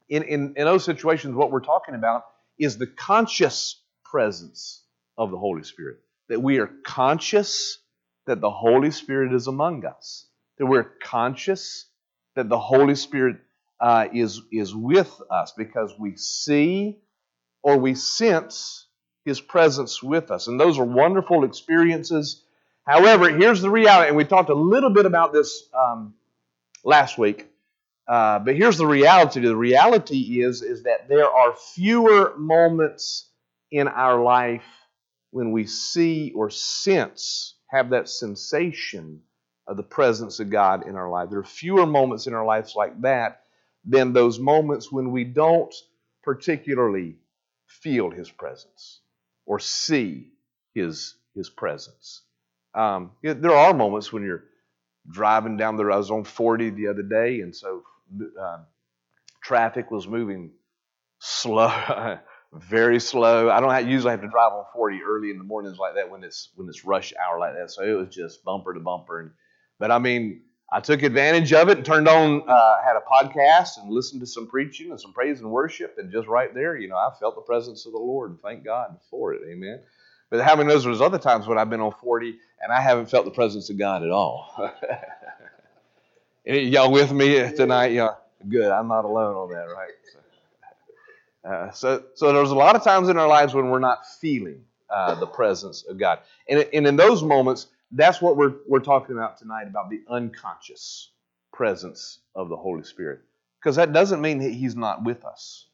in, 0.08 0.22
in, 0.22 0.54
in 0.56 0.64
those 0.64 0.84
situations, 0.84 1.34
what 1.34 1.50
we're 1.50 1.60
talking 1.60 1.96
about 1.96 2.24
is 2.58 2.78
the 2.78 2.86
conscious 2.86 3.80
presence 4.04 4.82
of 5.16 5.30
the 5.30 5.38
Holy 5.38 5.64
Spirit. 5.64 5.98
That 6.28 6.42
we 6.42 6.58
are 6.58 6.70
conscious 6.84 7.78
that 8.26 8.40
the 8.40 8.50
Holy 8.50 8.90
Spirit 8.90 9.34
is 9.34 9.46
among 9.46 9.84
us, 9.84 10.26
that 10.58 10.66
we're 10.66 10.90
conscious 11.02 11.86
that 12.34 12.48
the 12.48 12.58
Holy 12.58 12.94
Spirit 12.94 13.36
uh, 13.80 14.08
is, 14.12 14.40
is 14.52 14.74
with 14.74 15.20
us 15.30 15.52
because 15.56 15.92
we 15.98 16.16
see 16.16 16.98
or 17.62 17.78
we 17.78 17.94
sense 17.94 18.86
His 19.24 19.40
presence 19.40 20.02
with 20.02 20.30
us. 20.30 20.48
And 20.48 20.58
those 20.58 20.78
are 20.78 20.84
wonderful 20.84 21.44
experiences. 21.44 22.42
However, 22.86 23.30
here's 23.30 23.62
the 23.62 23.70
reality, 23.70 24.08
and 24.08 24.16
we 24.16 24.24
talked 24.24 24.50
a 24.50 24.54
little 24.54 24.90
bit 24.90 25.06
about 25.06 25.32
this 25.32 25.68
um, 25.74 26.14
last 26.84 27.18
week. 27.18 27.48
Uh, 28.06 28.38
but 28.38 28.56
here's 28.56 28.76
the 28.78 28.86
reality. 28.86 29.40
The 29.40 29.56
reality 29.56 30.42
is, 30.42 30.62
is 30.62 30.82
that 30.82 31.08
there 31.08 31.28
are 31.28 31.54
fewer 31.74 32.34
moments 32.36 33.28
in 33.70 33.88
our 33.88 34.22
life 34.22 34.64
when 35.30 35.52
we 35.52 35.66
see 35.66 36.32
or 36.34 36.50
sense 36.50 37.54
have 37.68 37.90
that 37.90 38.08
sensation 38.08 39.22
of 39.66 39.76
the 39.76 39.82
presence 39.82 40.38
of 40.38 40.50
God 40.50 40.86
in 40.86 40.96
our 40.96 41.08
life. 41.08 41.30
There 41.30 41.38
are 41.40 41.44
fewer 41.44 41.86
moments 41.86 42.26
in 42.26 42.34
our 42.34 42.44
lives 42.44 42.74
like 42.76 43.00
that 43.00 43.42
than 43.84 44.12
those 44.12 44.38
moments 44.38 44.92
when 44.92 45.10
we 45.10 45.24
don't 45.24 45.74
particularly 46.22 47.16
feel 47.66 48.10
His 48.10 48.30
presence 48.30 49.00
or 49.46 49.58
see 49.58 50.28
His, 50.74 51.14
his 51.34 51.48
presence. 51.48 52.22
Um, 52.74 53.12
there 53.22 53.56
are 53.56 53.72
moments 53.72 54.12
when 54.12 54.22
you're 54.24 54.44
driving 55.10 55.56
down 55.56 55.76
the. 55.76 55.84
I 55.84 55.96
was 55.96 56.10
on 56.10 56.24
40 56.24 56.70
the 56.70 56.88
other 56.88 57.02
day, 57.02 57.40
and 57.40 57.54
so 57.54 57.82
uh, 58.40 58.58
traffic 59.42 59.90
was 59.90 60.06
moving 60.06 60.52
slow. 61.18 61.68
very 62.52 63.00
slow. 63.00 63.50
I 63.50 63.60
don't 63.60 63.70
have, 63.70 63.88
usually 63.88 64.12
have 64.12 64.20
to 64.22 64.28
drive 64.28 64.52
on 64.52 64.64
40 64.72 65.00
early 65.02 65.30
in 65.30 65.38
the 65.38 65.44
mornings 65.44 65.78
like 65.78 65.94
that 65.96 66.10
when 66.10 66.22
it's 66.22 66.50
when 66.54 66.68
it's 66.68 66.84
rush 66.84 67.12
hour 67.14 67.38
like 67.38 67.54
that. 67.54 67.70
So 67.70 67.82
it 67.82 67.92
was 67.92 68.14
just 68.14 68.44
bumper 68.44 68.74
to 68.74 68.80
bumper. 68.80 69.20
And, 69.20 69.30
but 69.78 69.90
I 69.90 69.98
mean, 69.98 70.42
I 70.72 70.80
took 70.80 71.02
advantage 71.02 71.52
of 71.52 71.68
it 71.68 71.78
and 71.78 71.86
turned 71.86 72.08
on, 72.08 72.42
uh, 72.48 72.82
had 72.82 72.96
a 72.96 73.00
podcast 73.00 73.78
and 73.78 73.90
listened 73.90 74.20
to 74.20 74.26
some 74.26 74.46
preaching 74.48 74.90
and 74.90 75.00
some 75.00 75.12
praise 75.12 75.40
and 75.40 75.50
worship. 75.50 75.96
And 75.98 76.10
just 76.10 76.28
right 76.28 76.54
there, 76.54 76.76
you 76.76 76.88
know, 76.88 76.96
I 76.96 77.10
felt 77.20 77.34
the 77.34 77.42
presence 77.42 77.86
of 77.86 77.92
the 77.92 77.98
Lord 77.98 78.30
and 78.30 78.40
thank 78.40 78.64
God 78.64 78.98
for 79.10 79.34
it. 79.34 79.42
Amen. 79.48 79.80
But 80.30 80.42
how 80.42 80.56
many 80.56 80.68
knows 80.68 80.84
there's 80.84 81.00
other 81.00 81.18
times 81.18 81.46
when 81.46 81.58
I've 81.58 81.70
been 81.70 81.80
on 81.80 81.94
40 82.00 82.34
and 82.60 82.72
I 82.72 82.80
haven't 82.80 83.10
felt 83.10 83.24
the 83.24 83.30
presence 83.30 83.70
of 83.70 83.78
God 83.78 84.02
at 84.02 84.10
all? 84.10 84.52
y'all 86.44 86.90
with 86.92 87.12
me 87.12 87.52
tonight? 87.52 87.92
Y'all 87.92 88.18
good. 88.48 88.70
I'm 88.70 88.88
not 88.88 89.04
alone 89.04 89.36
on 89.36 89.50
that, 89.50 89.72
right? 89.74 89.90
So. 90.12 90.18
Uh, 91.48 91.70
so, 91.72 92.04
so 92.14 92.32
there's 92.32 92.50
a 92.50 92.54
lot 92.54 92.76
of 92.76 92.82
times 92.82 93.08
in 93.08 93.18
our 93.18 93.28
lives 93.28 93.54
when 93.54 93.68
we're 93.68 93.78
not 93.78 94.06
feeling 94.20 94.64
uh, 94.90 95.14
the 95.14 95.26
presence 95.26 95.84
of 95.88 95.98
God. 95.98 96.20
And, 96.48 96.66
and 96.72 96.86
in 96.86 96.96
those 96.96 97.22
moments, 97.22 97.66
that's 97.92 98.20
what 98.22 98.36
we're, 98.36 98.54
we're 98.66 98.80
talking 98.80 99.16
about 99.16 99.38
tonight 99.38 99.66
about 99.66 99.90
the 99.90 100.02
unconscious 100.08 101.10
presence 101.52 102.20
of 102.34 102.48
the 102.48 102.56
Holy 102.56 102.82
Spirit. 102.82 103.20
Because 103.60 103.76
that 103.76 103.92
doesn't 103.92 104.20
mean 104.20 104.38
that 104.38 104.52
He's 104.52 104.76
not 104.76 105.04
with 105.04 105.24
us. 105.24 105.66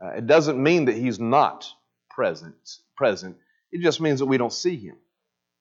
Uh, 0.00 0.10
it 0.10 0.26
doesn't 0.26 0.60
mean 0.62 0.84
that 0.86 0.96
He's 0.96 1.18
not 1.18 1.66
present, 2.10 2.78
present. 2.96 3.36
It 3.72 3.82
just 3.82 4.00
means 4.00 4.20
that 4.20 4.26
we 4.26 4.38
don't 4.38 4.52
see 4.52 4.76
Him 4.76 4.96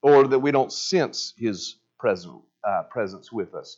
or 0.01 0.27
that 0.27 0.39
we 0.39 0.51
don't 0.51 0.71
sense 0.71 1.33
His 1.37 1.75
present, 1.99 2.41
uh, 2.63 2.83
presence 2.89 3.31
with 3.31 3.55
us. 3.55 3.77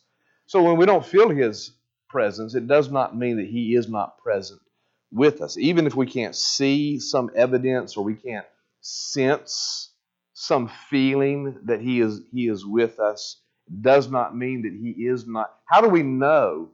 So 0.50 0.64
when 0.64 0.78
we 0.78 0.88
don't 0.88 1.06
feel 1.06 1.30
His 1.30 1.74
presence, 2.10 2.56
it 2.56 2.68
does 2.68 2.90
not 2.90 3.16
mean 3.16 3.38
that 3.38 3.46
He 3.46 3.76
is 3.76 3.88
not 3.88 4.18
present 4.18 4.60
with 5.12 5.42
us. 5.42 5.58
Even 5.60 5.86
if 5.86 5.96
we 5.96 6.08
can't 6.08 6.36
see 6.36 7.00
some 7.00 7.30
evidence 7.36 7.96
or 7.96 8.04
we 8.04 8.16
can't 8.16 8.48
sense 8.82 9.92
some 10.34 10.72
feeling 10.90 11.56
that 11.66 11.82
he 11.82 12.00
is 12.00 12.22
he 12.32 12.48
is 12.48 12.66
with 12.66 13.00
us 13.00 13.42
it 13.68 13.82
does 13.84 14.10
not 14.10 14.36
mean 14.36 14.64
that 14.64 14.74
he 14.74 15.06
is 15.06 15.28
not. 15.28 15.54
How 15.66 15.82
do 15.82 15.90
we 15.90 16.02
know 16.02 16.70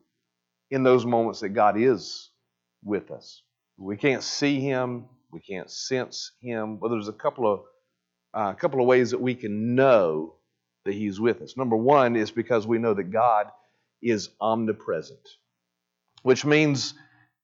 in 0.71 0.83
those 0.83 1.05
moments 1.05 1.41
that 1.41 1.49
God 1.49 1.77
is 1.77 2.29
with 2.83 3.11
us? 3.11 3.41
We 3.77 3.97
can't 3.97 4.23
see 4.23 4.61
him, 4.61 5.05
we 5.31 5.41
can't 5.41 5.69
sense 5.69 6.31
him. 6.41 6.79
Well, 6.79 6.91
there's 6.91 7.09
a 7.09 7.13
couple 7.13 7.51
of 7.51 7.59
uh, 8.33 8.51
a 8.51 8.55
couple 8.55 8.79
of 8.79 8.85
ways 8.85 9.11
that 9.11 9.21
we 9.21 9.35
can 9.35 9.75
know 9.75 10.35
that 10.85 10.93
he's 10.93 11.19
with 11.19 11.41
us. 11.41 11.57
Number 11.57 11.75
one 11.75 12.15
is 12.15 12.31
because 12.31 12.65
we 12.65 12.77
know 12.77 12.93
that 12.93 13.11
God 13.11 13.47
is 14.05 14.29
omnipresent, 14.39 15.27
which 16.21 16.45
means 16.45 16.93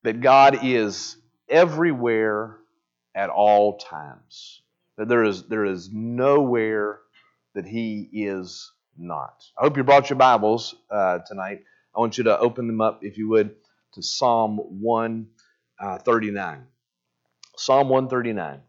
that 0.03 0.21
God 0.21 0.59
is 0.63 1.17
everywhere 1.49 2.57
at 3.15 3.29
all 3.29 3.79
times. 3.79 4.61
That 4.97 5.07
there 5.09 5.23
is, 5.23 5.43
there 5.47 5.65
is 5.65 5.89
nowhere 5.91 6.99
that 7.55 7.65
He 7.65 8.07
is 8.13 8.71
not. 8.97 9.43
I 9.57 9.63
hope 9.63 9.75
you 9.75 9.83
brought 9.83 10.09
your 10.11 10.19
Bibles 10.19 10.75
uh, 10.91 11.19
tonight. 11.25 11.61
I 11.95 11.99
want 11.99 12.19
you 12.19 12.25
to 12.25 12.37
open 12.37 12.67
them 12.67 12.81
up, 12.81 13.03
if 13.03 13.17
you 13.17 13.27
would, 13.29 13.55
to 13.93 14.03
Psalm 14.03 14.57
139. 14.57 16.45
Uh, 16.45 16.57
Psalm 17.57 17.89
139. 17.89 18.59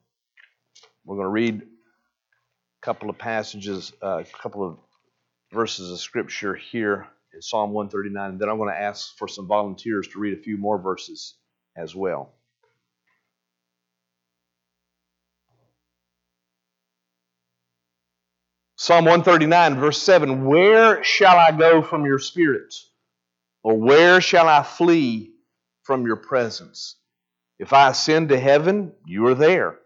We're 1.04 1.16
going 1.16 1.26
to 1.26 1.30
read 1.30 1.62
a 1.62 1.66
couple 2.80 3.10
of 3.10 3.18
passages, 3.18 3.92
uh, 4.02 4.22
a 4.22 4.24
couple 4.24 4.66
of 4.66 4.78
verses 5.52 5.90
of 5.90 6.00
Scripture 6.00 6.54
here 6.54 7.08
Psalm 7.40 7.72
139. 7.72 8.30
And 8.30 8.40
then 8.40 8.48
I'm 8.48 8.58
going 8.58 8.72
to 8.72 8.80
ask 8.80 9.16
for 9.16 9.28
some 9.28 9.46
volunteers 9.46 10.08
to 10.08 10.18
read 10.18 10.38
a 10.38 10.42
few 10.42 10.56
more 10.56 10.78
verses 10.78 11.34
as 11.76 11.94
well. 11.94 12.34
Psalm 18.76 19.04
139, 19.04 19.78
verse 19.78 20.02
7 20.02 20.44
Where 20.44 21.04
shall 21.04 21.38
I 21.38 21.52
go 21.52 21.82
from 21.82 22.04
your 22.04 22.18
spirit? 22.18 22.74
Or 23.62 23.78
where 23.78 24.20
shall 24.20 24.48
I 24.48 24.64
flee 24.64 25.34
from 25.84 26.04
your 26.04 26.16
presence? 26.16 26.96
If 27.60 27.72
I 27.72 27.90
ascend 27.90 28.30
to 28.30 28.40
heaven, 28.40 28.92
you 29.06 29.26
are 29.28 29.36
there. 29.36 29.78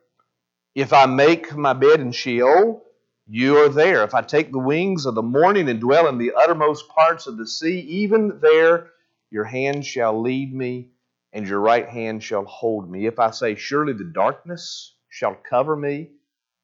If 0.74 0.94
I 0.94 1.04
make 1.04 1.54
my 1.54 1.74
bed 1.74 2.00
in 2.00 2.12
Sheol, 2.12 2.85
you 3.28 3.56
are 3.58 3.68
there. 3.68 4.04
If 4.04 4.14
I 4.14 4.22
take 4.22 4.52
the 4.52 4.58
wings 4.58 5.06
of 5.06 5.14
the 5.14 5.22
morning 5.22 5.68
and 5.68 5.80
dwell 5.80 6.08
in 6.08 6.18
the 6.18 6.32
uttermost 6.36 6.88
parts 6.88 7.26
of 7.26 7.36
the 7.36 7.46
sea, 7.46 7.80
even 7.80 8.38
there 8.40 8.90
your 9.30 9.44
hand 9.44 9.84
shall 9.84 10.20
lead 10.20 10.54
me, 10.54 10.90
and 11.32 11.46
your 11.46 11.60
right 11.60 11.88
hand 11.88 12.22
shall 12.22 12.44
hold 12.44 12.90
me. 12.90 13.06
If 13.06 13.18
I 13.18 13.30
say, 13.30 13.54
Surely 13.56 13.92
the 13.92 14.04
darkness 14.04 14.94
shall 15.08 15.34
cover 15.34 15.76
me, 15.76 16.10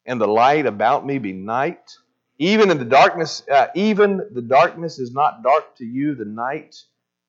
and 0.06 0.20
the 0.20 0.28
light 0.28 0.66
about 0.66 1.04
me 1.04 1.18
be 1.18 1.32
night, 1.32 1.96
even 2.38 2.70
in 2.70 2.78
the 2.78 2.84
darkness, 2.84 3.42
uh, 3.50 3.68
even 3.74 4.28
the 4.32 4.42
darkness 4.42 4.98
is 4.98 5.12
not 5.12 5.42
dark 5.42 5.76
to 5.76 5.84
you. 5.84 6.14
The 6.14 6.24
night 6.24 6.76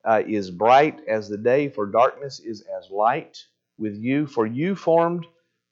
uh, 0.04 0.22
is 0.26 0.50
bright 0.50 1.00
as 1.08 1.28
the 1.28 1.38
day, 1.38 1.68
for 1.68 1.86
darkness 1.86 2.40
is 2.40 2.62
as 2.78 2.90
light. 2.90 3.44
with 3.78 3.96
you, 3.96 4.26
for 4.26 4.46
you 4.46 4.76
formed 4.76 5.26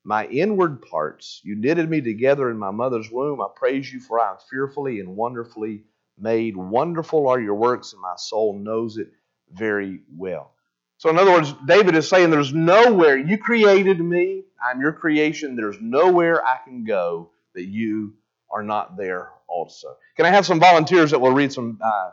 my 0.05 0.27
inward 0.27 0.83
parts. 0.83 1.41
You 1.45 1.57
knitted 1.57 1.89
me 1.89 2.01
together 2.01 2.51
in 2.51 2.59
my 2.59 2.71
mother's 2.71 3.11
womb. 3.11 3.41
I 3.41 3.47
praise 3.55 3.93
you, 3.93 4.01
for 4.01 4.21
I 4.21 4.31
am 4.31 4.37
fearfully 4.51 5.01
and 5.01 5.17
wonderfully 5.17 5.85
made. 6.19 6.57
Wonderful 6.57 7.29
are 7.29 7.41
your 7.41 7.55
works, 7.55 7.93
and 7.93 8.03
my 8.03 8.15
soul 8.17 8.59
knows 8.59 8.97
it 8.97 9.09
very 9.53 10.01
well. 10.17 10.53
So, 10.99 11.11
in 11.11 11.19
other 11.19 11.33
words, 11.33 11.55
David 11.67 11.97
is 11.97 12.09
saying, 12.09 12.31
There's 12.31 12.55
nowhere 12.55 13.17
you 13.17 13.39
created 13.39 14.01
me. 14.01 14.45
I'm 14.65 14.81
your 14.81 14.93
creation. 14.93 15.57
There's 15.57 15.81
nowhere 15.81 16.45
I 16.45 16.59
can 16.65 16.85
go 16.85 17.31
that 17.55 17.67
you 17.67 18.15
are 18.51 18.63
not 18.63 18.97
there 18.97 19.31
also. 19.49 19.97
Can 20.17 20.27
I 20.27 20.31
have 20.31 20.47
some 20.47 20.61
volunteers 20.61 21.11
that 21.11 21.21
will 21.21 21.33
read 21.33 21.53
some 21.53 21.79
uh, 21.83 22.11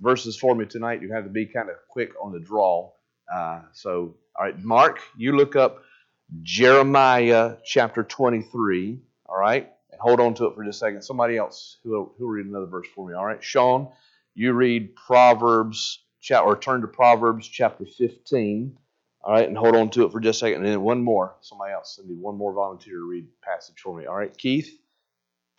verses 0.00 0.36
for 0.36 0.54
me 0.54 0.66
tonight? 0.66 1.02
You 1.02 1.12
have 1.12 1.24
to 1.24 1.30
be 1.30 1.46
kind 1.46 1.68
of 1.70 1.76
quick 1.88 2.10
on 2.22 2.32
the 2.32 2.40
draw. 2.40 2.90
Uh, 3.32 3.60
so, 3.72 4.16
all 4.36 4.44
right, 4.44 4.58
Mark, 4.58 5.00
you 5.16 5.36
look 5.36 5.54
up 5.56 5.82
Jeremiah 6.40 7.56
chapter 7.64 8.02
23. 8.02 9.00
All 9.26 9.38
right, 9.38 9.70
and 9.90 10.00
hold 10.00 10.20
on 10.20 10.34
to 10.34 10.46
it 10.46 10.54
for 10.54 10.64
just 10.64 10.76
a 10.76 10.86
second. 10.86 11.02
Somebody 11.02 11.36
else 11.36 11.78
who 11.82 11.90
will, 11.90 12.14
read 12.18 12.46
another 12.46 12.66
verse 12.66 12.88
for 12.94 13.08
me. 13.08 13.14
All 13.14 13.24
right, 13.24 13.42
Sean, 13.42 13.88
you 14.34 14.52
read 14.52 14.94
Proverbs 14.96 16.00
chapter 16.20 16.46
or 16.46 16.56
turn 16.56 16.80
to 16.82 16.86
Proverbs 16.86 17.48
chapter 17.48 17.84
15. 17.84 18.76
All 19.24 19.32
right, 19.32 19.46
and 19.46 19.56
hold 19.56 19.76
on 19.76 19.90
to 19.90 20.04
it 20.04 20.12
for 20.12 20.20
just 20.20 20.38
a 20.38 20.46
second. 20.46 20.62
And 20.62 20.72
then 20.72 20.82
one 20.82 21.02
more. 21.02 21.36
Somebody 21.40 21.72
else. 21.72 22.00
I 22.02 22.08
need 22.08 22.18
one 22.18 22.36
more 22.36 22.52
volunteer 22.52 22.94
to 22.94 23.08
read 23.08 23.26
passage 23.42 23.78
for 23.82 23.96
me. 23.96 24.06
All 24.06 24.16
right, 24.16 24.36
Keith, 24.36 24.70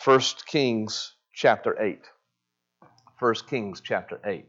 1 0.04 0.20
Kings 0.46 1.14
chapter 1.34 1.82
8. 1.82 2.02
1 3.20 3.36
Kings 3.50 3.82
chapter 3.82 4.20
8. 4.26 4.46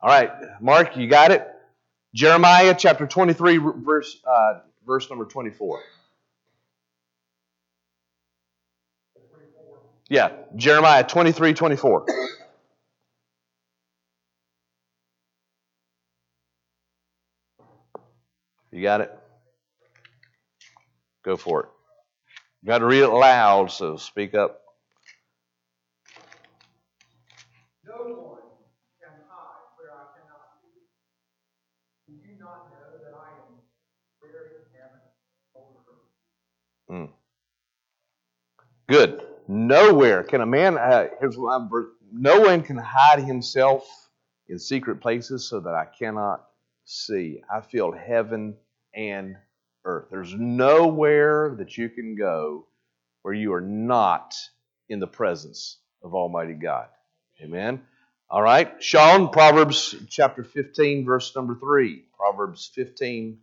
All 0.00 0.08
right, 0.08 0.30
Mark, 0.60 0.96
you 0.96 1.08
got 1.08 1.30
it? 1.30 1.46
Jeremiah 2.14 2.74
chapter 2.76 3.06
23, 3.06 3.58
verse, 3.58 4.16
uh, 4.26 4.60
verse 4.90 5.08
number 5.08 5.24
24. 5.24 5.80
Yeah, 10.08 10.32
Jeremiah 10.56 11.04
23, 11.06 11.54
24. 11.54 12.06
You 18.72 18.82
got 18.82 19.00
it? 19.00 19.16
Go 21.24 21.36
for 21.36 21.62
it. 21.62 21.68
You 22.62 22.66
got 22.66 22.78
to 22.78 22.86
read 22.86 23.02
it 23.04 23.08
loud, 23.10 23.70
so 23.70 23.96
speak 23.96 24.34
up. 24.34 24.60
Mm. 36.90 37.10
Good. 38.88 39.22
Nowhere 39.48 40.24
can 40.24 40.40
a 40.40 40.46
man. 40.46 40.76
Uh, 40.76 41.08
here's 41.20 41.38
what 41.38 41.52
I'm. 41.52 41.70
No 42.12 42.40
one 42.40 42.62
can 42.62 42.76
hide 42.76 43.22
himself 43.24 43.88
in 44.48 44.58
secret 44.58 45.00
places 45.00 45.48
so 45.48 45.60
that 45.60 45.74
I 45.74 45.86
cannot 45.86 46.44
see. 46.84 47.40
I 47.52 47.60
feel 47.60 47.92
heaven 47.92 48.56
and 48.94 49.36
earth. 49.84 50.08
There's 50.10 50.34
nowhere 50.34 51.54
that 51.58 51.78
you 51.78 51.88
can 51.88 52.16
go 52.16 52.66
where 53.22 53.34
you 53.34 53.52
are 53.52 53.60
not 53.60 54.34
in 54.88 54.98
the 54.98 55.06
presence 55.06 55.78
of 56.02 56.14
Almighty 56.14 56.54
God. 56.54 56.88
Amen. 57.42 57.82
All 58.28 58.42
right. 58.42 58.82
Sean, 58.82 59.28
Proverbs 59.30 59.94
chapter 60.08 60.44
15, 60.44 61.04
verse 61.04 61.34
number 61.34 61.54
3. 61.54 62.04
Proverbs 62.16 62.70
15, 62.74 63.38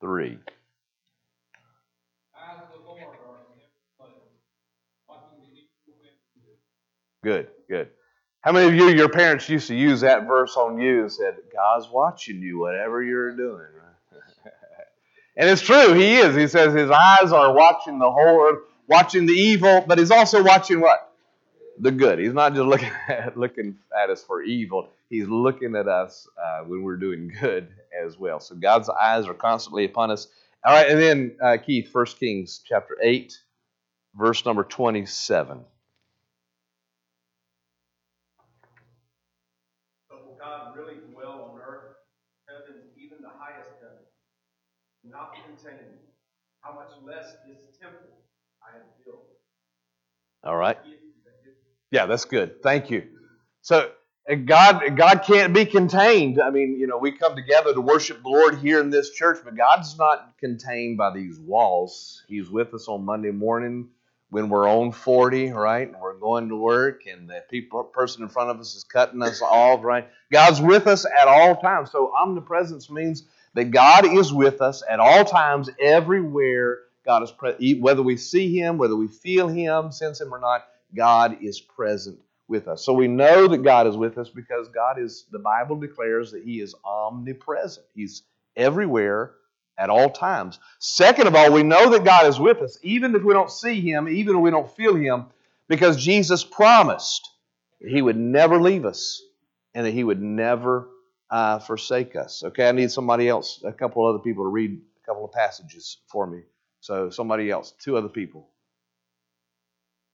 3. 0.00 0.38
Good, 7.28 7.48
good. 7.68 7.88
How 8.40 8.52
many 8.52 8.68
of 8.68 8.74
you, 8.74 8.88
your 8.88 9.10
parents 9.10 9.50
used 9.50 9.68
to 9.68 9.74
use 9.74 10.00
that 10.00 10.26
verse 10.26 10.56
on 10.56 10.80
you 10.80 11.02
and 11.02 11.12
said, 11.12 11.36
God's 11.52 11.86
watching 11.90 12.40
you, 12.40 12.58
whatever 12.58 13.02
you're 13.02 13.36
doing? 13.36 13.66
and 15.36 15.50
it's 15.50 15.60
true, 15.60 15.92
He 15.92 16.16
is. 16.16 16.34
He 16.34 16.48
says 16.48 16.72
His 16.72 16.90
eyes 16.90 17.30
are 17.30 17.52
watching 17.52 17.98
the 17.98 18.10
whole 18.10 18.46
earth, 18.46 18.62
watching 18.86 19.26
the 19.26 19.34
evil, 19.34 19.84
but 19.86 19.98
He's 19.98 20.10
also 20.10 20.42
watching 20.42 20.80
what? 20.80 21.12
The 21.78 21.90
good. 21.90 22.18
He's 22.18 22.32
not 22.32 22.54
just 22.54 22.64
looking 22.64 22.92
at, 23.08 23.36
looking 23.36 23.76
at 23.94 24.08
us 24.08 24.24
for 24.24 24.40
evil, 24.40 24.88
He's 25.10 25.28
looking 25.28 25.76
at 25.76 25.86
us 25.86 26.26
uh, 26.42 26.60
when 26.60 26.82
we're 26.82 26.96
doing 26.96 27.30
good 27.38 27.68
as 28.02 28.18
well. 28.18 28.40
So 28.40 28.54
God's 28.54 28.88
eyes 28.88 29.26
are 29.26 29.34
constantly 29.34 29.84
upon 29.84 30.10
us. 30.10 30.28
All 30.64 30.72
right, 30.72 30.88
and 30.88 30.98
then 30.98 31.36
uh, 31.42 31.58
Keith, 31.58 31.90
1 31.92 32.06
Kings 32.18 32.62
chapter 32.66 32.96
8, 33.02 33.38
verse 34.14 34.46
number 34.46 34.64
27. 34.64 35.62
not 45.10 45.34
contain 45.34 45.98
how 46.60 46.74
much 46.74 46.88
less 47.04 47.36
this 47.46 47.58
temple 47.80 48.08
I 48.62 48.72
have 48.72 48.82
built. 49.04 49.24
All 50.44 50.56
right. 50.56 50.78
Yeah, 51.90 52.06
that's 52.06 52.24
good. 52.24 52.62
Thank 52.62 52.90
you. 52.90 53.08
So 53.62 53.90
God, 54.44 54.96
God 54.96 55.22
can't 55.26 55.54
be 55.54 55.64
contained. 55.64 56.40
I 56.40 56.50
mean, 56.50 56.76
you 56.78 56.86
know, 56.86 56.98
we 56.98 57.12
come 57.12 57.34
together 57.34 57.72
to 57.72 57.80
worship 57.80 58.22
the 58.22 58.28
Lord 58.28 58.58
here 58.58 58.80
in 58.80 58.90
this 58.90 59.10
church, 59.10 59.38
but 59.42 59.56
God's 59.56 59.96
not 59.96 60.34
contained 60.38 60.98
by 60.98 61.14
these 61.14 61.38
walls. 61.38 62.22
He's 62.28 62.50
with 62.50 62.74
us 62.74 62.88
on 62.88 63.06
Monday 63.06 63.30
morning 63.30 63.88
when 64.28 64.50
we're 64.50 64.68
on 64.68 64.92
40, 64.92 65.52
right? 65.52 65.88
And 65.88 65.98
we're 65.98 66.18
going 66.18 66.50
to 66.50 66.56
work, 66.56 67.06
and 67.06 67.26
the 67.26 67.42
people, 67.48 67.82
person 67.84 68.22
in 68.22 68.28
front 68.28 68.50
of 68.50 68.60
us 68.60 68.74
is 68.74 68.84
cutting 68.84 69.22
us 69.22 69.40
off, 69.40 69.82
right? 69.82 70.06
God's 70.30 70.60
with 70.60 70.86
us 70.86 71.06
at 71.06 71.26
all 71.26 71.56
times. 71.56 71.90
So 71.90 72.12
omnipresence 72.14 72.90
means 72.90 73.24
that 73.58 73.72
God 73.72 74.06
is 74.06 74.32
with 74.32 74.62
us 74.62 74.84
at 74.88 75.00
all 75.00 75.24
times, 75.24 75.68
everywhere 75.80 76.78
God 77.04 77.24
is. 77.24 77.32
Whether 77.80 78.02
we 78.02 78.16
see 78.16 78.56
Him, 78.56 78.78
whether 78.78 78.94
we 78.94 79.08
feel 79.08 79.48
Him, 79.48 79.90
sense 79.90 80.20
Him 80.20 80.32
or 80.32 80.38
not, 80.38 80.66
God 80.94 81.38
is 81.42 81.60
present 81.60 82.20
with 82.46 82.68
us. 82.68 82.84
So 82.84 82.92
we 82.92 83.08
know 83.08 83.48
that 83.48 83.64
God 83.64 83.88
is 83.88 83.96
with 83.96 84.16
us 84.16 84.30
because 84.30 84.68
God 84.68 85.00
is, 85.00 85.26
the 85.32 85.40
Bible 85.40 85.76
declares 85.76 86.30
that 86.30 86.44
He 86.44 86.60
is 86.60 86.74
omnipresent. 86.84 87.84
He's 87.94 88.22
everywhere 88.56 89.32
at 89.76 89.90
all 89.90 90.10
times. 90.10 90.60
Second 90.78 91.26
of 91.26 91.34
all, 91.34 91.52
we 91.52 91.64
know 91.64 91.90
that 91.90 92.04
God 92.04 92.26
is 92.26 92.38
with 92.38 92.58
us, 92.58 92.78
even 92.82 93.14
if 93.16 93.24
we 93.24 93.34
don't 93.34 93.50
see 93.50 93.80
Him, 93.80 94.08
even 94.08 94.36
if 94.36 94.42
we 94.42 94.50
don't 94.50 94.70
feel 94.76 94.94
Him, 94.94 95.26
because 95.66 95.96
Jesus 95.96 96.44
promised 96.44 97.28
that 97.80 97.90
He 97.90 98.02
would 98.02 98.16
never 98.16 98.60
leave 98.60 98.84
us 98.84 99.20
and 99.74 99.84
that 99.84 99.92
He 99.92 100.04
would 100.04 100.22
never 100.22 100.88
uh, 101.30 101.58
forsake 101.58 102.16
us. 102.16 102.42
Okay, 102.44 102.68
I 102.68 102.72
need 102.72 102.90
somebody 102.90 103.28
else, 103.28 103.62
a 103.64 103.72
couple 103.72 104.06
other 104.06 104.18
people 104.18 104.44
to 104.44 104.48
read 104.48 104.80
a 105.02 105.06
couple 105.06 105.24
of 105.24 105.32
passages 105.32 105.98
for 106.06 106.26
me. 106.26 106.42
So 106.80 107.10
somebody 107.10 107.50
else, 107.50 107.72
two 107.78 107.96
other 107.96 108.08
people. 108.08 108.48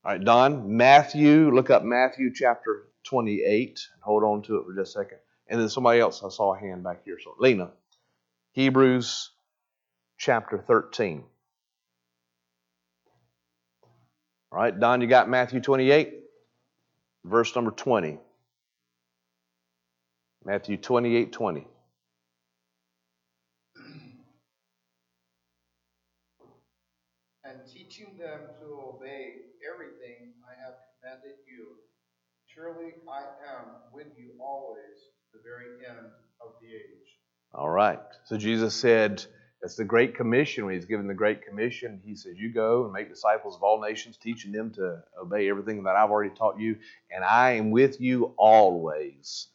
All 0.05 0.13
right, 0.13 0.25
Don, 0.25 0.77
Matthew, 0.77 1.51
look 1.51 1.71
up 1.71 1.83
Matthew 1.83 2.33
chapter 2.35 2.89
28 3.05 3.69
and 3.95 4.03
hold 4.03 4.25
on 4.25 4.43
to 4.43 4.57
it 4.57 4.65
for 4.67 4.75
just 4.75 4.97
a 4.97 5.01
second. 5.01 5.19
And 5.49 5.61
then 5.61 5.69
somebody 5.69 6.01
else, 6.01 6.23
I 6.25 6.29
saw 6.31 6.55
a 6.55 6.59
hand 6.59 6.83
back 6.83 7.05
here. 7.05 7.19
So 7.23 7.35
Lena, 7.39 7.71
Hebrews 8.53 9.31
chapter 10.19 10.59
13. 10.59 11.25
All 14.53 14.59
right, 14.59 14.79
Don, 14.79 15.01
you 15.01 15.07
got 15.07 15.29
Matthew 15.29 15.61
28, 15.61 16.15
verse 17.25 17.55
number 17.55 17.71
20. 17.73 18.19
Matthew 20.47 20.77
28 20.77 21.33
20. 21.33 21.67
And 27.45 27.61
teaching 27.73 28.19
them 28.19 28.41
to 28.61 28.67
obey 28.95 29.37
everything 29.73 30.35
I 30.47 30.53
have 30.63 30.75
commanded 31.01 31.39
you. 31.47 31.77
Surely 32.47 32.93
I 33.11 33.21
am 33.59 33.67
with 33.93 34.09
you 34.19 34.33
always 34.39 34.99
to 35.33 35.39
the 35.39 35.43
very 35.43 35.87
end 35.89 35.99
of 36.41 36.53
the 36.61 36.69
age. 36.69 37.09
All 37.55 37.71
right. 37.71 38.01
So 38.25 38.37
Jesus 38.37 38.75
said, 38.75 39.25
that's 39.63 39.77
the 39.77 39.85
Great 39.85 40.15
Commission. 40.15 40.67
When 40.67 40.75
he's 40.75 40.85
given 40.85 41.07
the 41.07 41.15
Great 41.15 41.43
Commission, 41.43 42.03
he 42.05 42.15
says, 42.15 42.35
You 42.37 42.53
go 42.53 42.85
and 42.85 42.93
make 42.93 43.09
disciples 43.09 43.57
of 43.57 43.63
all 43.63 43.81
nations, 43.81 44.19
teaching 44.19 44.53
them 44.53 44.71
to 44.73 45.03
obey 45.21 45.49
everything 45.49 45.83
that 45.85 45.97
I've 45.97 46.11
already 46.11 46.35
taught 46.35 46.61
you, 46.61 46.77
and 47.11 47.25
I 47.25 47.53
am 47.53 47.71
with 47.71 47.99
you 47.99 48.35
always 48.37 49.49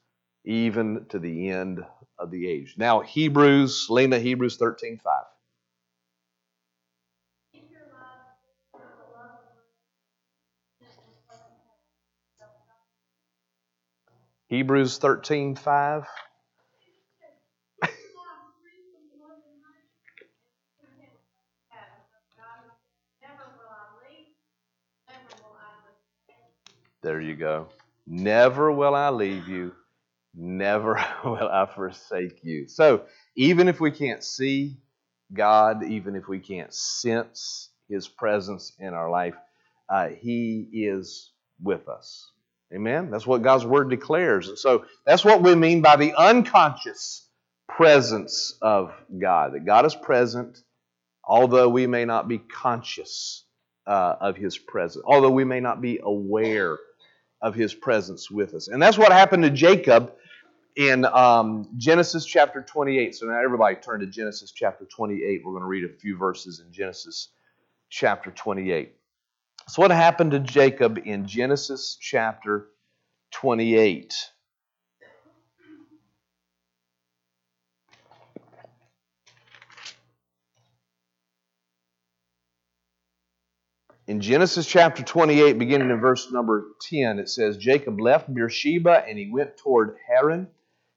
even 0.46 1.06
to 1.10 1.20
the 1.20 1.50
end 1.50 1.84
of 2.18 2.32
the 2.32 2.48
age. 2.50 2.76
Now, 2.78 3.02
Hebrews, 3.02 3.88
Lena, 3.90 4.20
Hebrews 4.20 4.58
13 4.58 5.00
5. 5.04 5.24
Hebrews 14.50 14.98
13 14.98 15.56
5. 15.56 16.06
there 27.04 27.22
you 27.22 27.36
go. 27.36 27.68
Never 28.08 28.72
will 28.72 28.96
I 28.96 29.10
leave 29.10 29.48
you 29.48 29.74
never 30.34 31.04
will 31.26 31.50
I 31.50 31.66
forsake 31.66 32.44
you. 32.44 32.68
So, 32.68 33.04
even 33.36 33.68
if 33.68 33.80
we 33.80 33.92
can't 33.92 34.24
see 34.24 34.78
God, 35.34 35.84
even 35.84 36.16
if 36.16 36.28
we 36.28 36.40
can't 36.40 36.74
sense 36.74 37.70
His 37.90 38.08
presence 38.08 38.74
in 38.80 38.94
our 38.94 39.10
life, 39.10 39.36
uh, 39.90 40.10
He 40.10 40.68
is 40.74 41.32
with 41.62 41.88
us. 41.88 42.32
Amen? 42.74 43.10
That's 43.10 43.28
what 43.28 43.42
God's 43.42 43.66
Word 43.66 43.90
declares. 43.90 44.50
And 44.50 44.58
so, 44.58 44.86
that's 45.06 45.26
what 45.26 45.42
we 45.42 45.56
mean 45.56 45.82
by 45.82 45.96
the 45.96 46.14
unconscious 46.16 47.28
presence 47.68 48.58
of 48.62 48.94
God. 49.18 49.54
That 49.54 49.66
God 49.66 49.86
is 49.86 49.96
present, 49.96 50.60
although 51.24 51.70
we 51.70 51.88
may 51.88 52.06
not 52.06 52.28
be 52.28 52.40
conscious 52.40 53.46
uh, 53.88 54.16
of 54.22 54.38
His 54.38 54.58
presence, 54.58 55.04
although 55.08 55.32
we 55.32 55.46
may 55.46 55.60
not 55.60 55.82
be 55.82 56.00
aware 56.04 56.78
of 57.42 57.56
His 57.56 57.74
presence 57.74 58.30
with 58.30 58.54
us. 58.54 58.68
And 58.68 58.82
that's 58.82 58.98
what 58.98 59.12
happened 59.12 59.44
to 59.44 59.50
Jacob 59.50 60.14
in 60.76 61.06
um, 61.06 61.70
Genesis 61.78 62.26
chapter 62.26 62.62
28. 62.62 63.16
So 63.16 63.26
now 63.28 63.44
everybody 63.44 63.76
turn 63.76 64.00
to 64.02 64.08
Genesis 64.08 64.52
chapter 64.52 64.86
28. 64.86 65.42
We're 65.44 65.52
going 65.52 65.62
to 65.62 65.68
read 65.68 65.84
a 65.84 65.94
few 65.94 66.18
verses 66.18 66.62
in 66.66 66.72
Genesis 66.72 67.30
chapter 67.90 68.32
28. 68.32 68.94
So, 69.68 69.82
what 69.82 69.92
happened 69.92 70.32
to 70.32 70.40
Jacob 70.40 71.00
in 71.06 71.28
Genesis 71.28 71.98
chapter 72.00 72.70
28? 73.32 74.16
In 84.10 84.22
Genesis 84.22 84.66
chapter 84.66 85.04
28, 85.04 85.60
beginning 85.60 85.92
in 85.92 86.00
verse 86.00 86.32
number 86.32 86.70
10, 86.90 87.20
it 87.20 87.30
says, 87.30 87.58
Jacob 87.58 88.02
left 88.02 88.34
Beersheba 88.34 89.06
and 89.08 89.20
he 89.20 89.30
went 89.30 89.56
toward 89.58 89.98
Haran. 90.08 90.48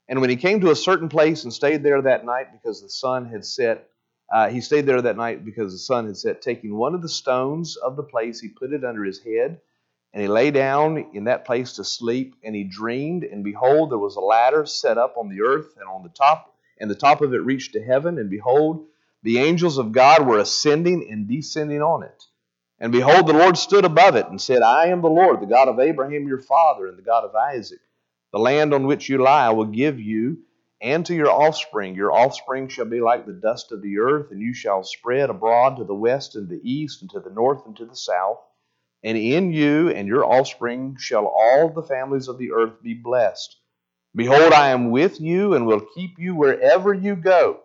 And 0.08 0.22
when 0.22 0.30
he 0.30 0.36
came 0.36 0.62
to 0.62 0.70
a 0.70 0.74
certain 0.74 1.10
place 1.10 1.44
and 1.44 1.52
stayed 1.52 1.82
there 1.82 2.00
that 2.00 2.24
night 2.24 2.46
because 2.52 2.80
the 2.80 2.88
sun 2.88 3.26
had 3.26 3.44
set, 3.44 3.86
uh, 4.32 4.48
he 4.48 4.62
stayed 4.62 4.86
there 4.86 5.02
that 5.02 5.18
night 5.18 5.44
because 5.44 5.74
the 5.74 5.78
sun 5.78 6.06
had 6.06 6.16
set. 6.16 6.40
Taking 6.40 6.74
one 6.74 6.94
of 6.94 7.02
the 7.02 7.08
stones 7.10 7.76
of 7.76 7.96
the 7.96 8.02
place, 8.02 8.40
he 8.40 8.48
put 8.48 8.72
it 8.72 8.82
under 8.82 9.04
his 9.04 9.22
head, 9.22 9.60
and 10.14 10.22
he 10.22 10.26
lay 10.26 10.50
down 10.50 11.10
in 11.12 11.24
that 11.24 11.44
place 11.44 11.74
to 11.74 11.84
sleep. 11.84 12.36
And 12.42 12.54
he 12.54 12.64
dreamed, 12.64 13.24
and 13.24 13.44
behold, 13.44 13.90
there 13.90 13.98
was 13.98 14.16
a 14.16 14.20
ladder 14.20 14.64
set 14.64 14.96
up 14.96 15.18
on 15.18 15.28
the 15.28 15.42
earth, 15.42 15.74
and 15.78 15.86
on 15.86 16.02
the 16.02 16.08
top, 16.08 16.54
and 16.80 16.90
the 16.90 16.94
top 16.94 17.20
of 17.20 17.34
it 17.34 17.44
reached 17.44 17.74
to 17.74 17.84
heaven. 17.84 18.18
And 18.18 18.30
behold, 18.30 18.86
the 19.22 19.36
angels 19.36 19.76
of 19.76 19.92
God 19.92 20.26
were 20.26 20.38
ascending 20.38 21.08
and 21.10 21.28
descending 21.28 21.82
on 21.82 22.04
it. 22.04 22.24
And 22.82 22.90
behold, 22.90 23.28
the 23.28 23.32
Lord 23.32 23.56
stood 23.56 23.84
above 23.84 24.16
it 24.16 24.26
and 24.26 24.40
said, 24.40 24.60
I 24.60 24.86
am 24.86 25.02
the 25.02 25.08
Lord, 25.08 25.40
the 25.40 25.46
God 25.46 25.68
of 25.68 25.78
Abraham 25.78 26.26
your 26.26 26.40
father, 26.40 26.88
and 26.88 26.98
the 26.98 27.02
God 27.02 27.22
of 27.22 27.32
Isaac. 27.32 27.78
The 28.32 28.40
land 28.40 28.74
on 28.74 28.88
which 28.88 29.08
you 29.08 29.18
lie 29.18 29.46
I 29.46 29.50
will 29.50 29.66
give 29.66 30.00
you 30.00 30.38
and 30.80 31.06
to 31.06 31.14
your 31.14 31.30
offspring. 31.30 31.94
Your 31.94 32.10
offspring 32.10 32.66
shall 32.66 32.86
be 32.86 33.00
like 33.00 33.24
the 33.24 33.34
dust 33.34 33.70
of 33.70 33.82
the 33.82 34.00
earth, 34.00 34.32
and 34.32 34.40
you 34.40 34.52
shall 34.52 34.82
spread 34.82 35.30
abroad 35.30 35.76
to 35.76 35.84
the 35.84 35.94
west 35.94 36.34
and 36.34 36.48
the 36.48 36.60
east, 36.68 37.02
and 37.02 37.10
to 37.12 37.20
the 37.20 37.30
north 37.30 37.64
and 37.66 37.76
to 37.76 37.86
the 37.86 37.94
south. 37.94 38.40
And 39.04 39.16
in 39.16 39.52
you 39.52 39.90
and 39.90 40.08
your 40.08 40.24
offspring 40.24 40.96
shall 40.98 41.26
all 41.26 41.68
the 41.68 41.84
families 41.84 42.26
of 42.26 42.36
the 42.36 42.50
earth 42.50 42.82
be 42.82 42.94
blessed. 42.94 43.58
Behold, 44.12 44.52
I 44.52 44.70
am 44.70 44.90
with 44.90 45.20
you 45.20 45.54
and 45.54 45.68
will 45.68 45.86
keep 45.94 46.18
you 46.18 46.34
wherever 46.34 46.92
you 46.92 47.14
go, 47.14 47.60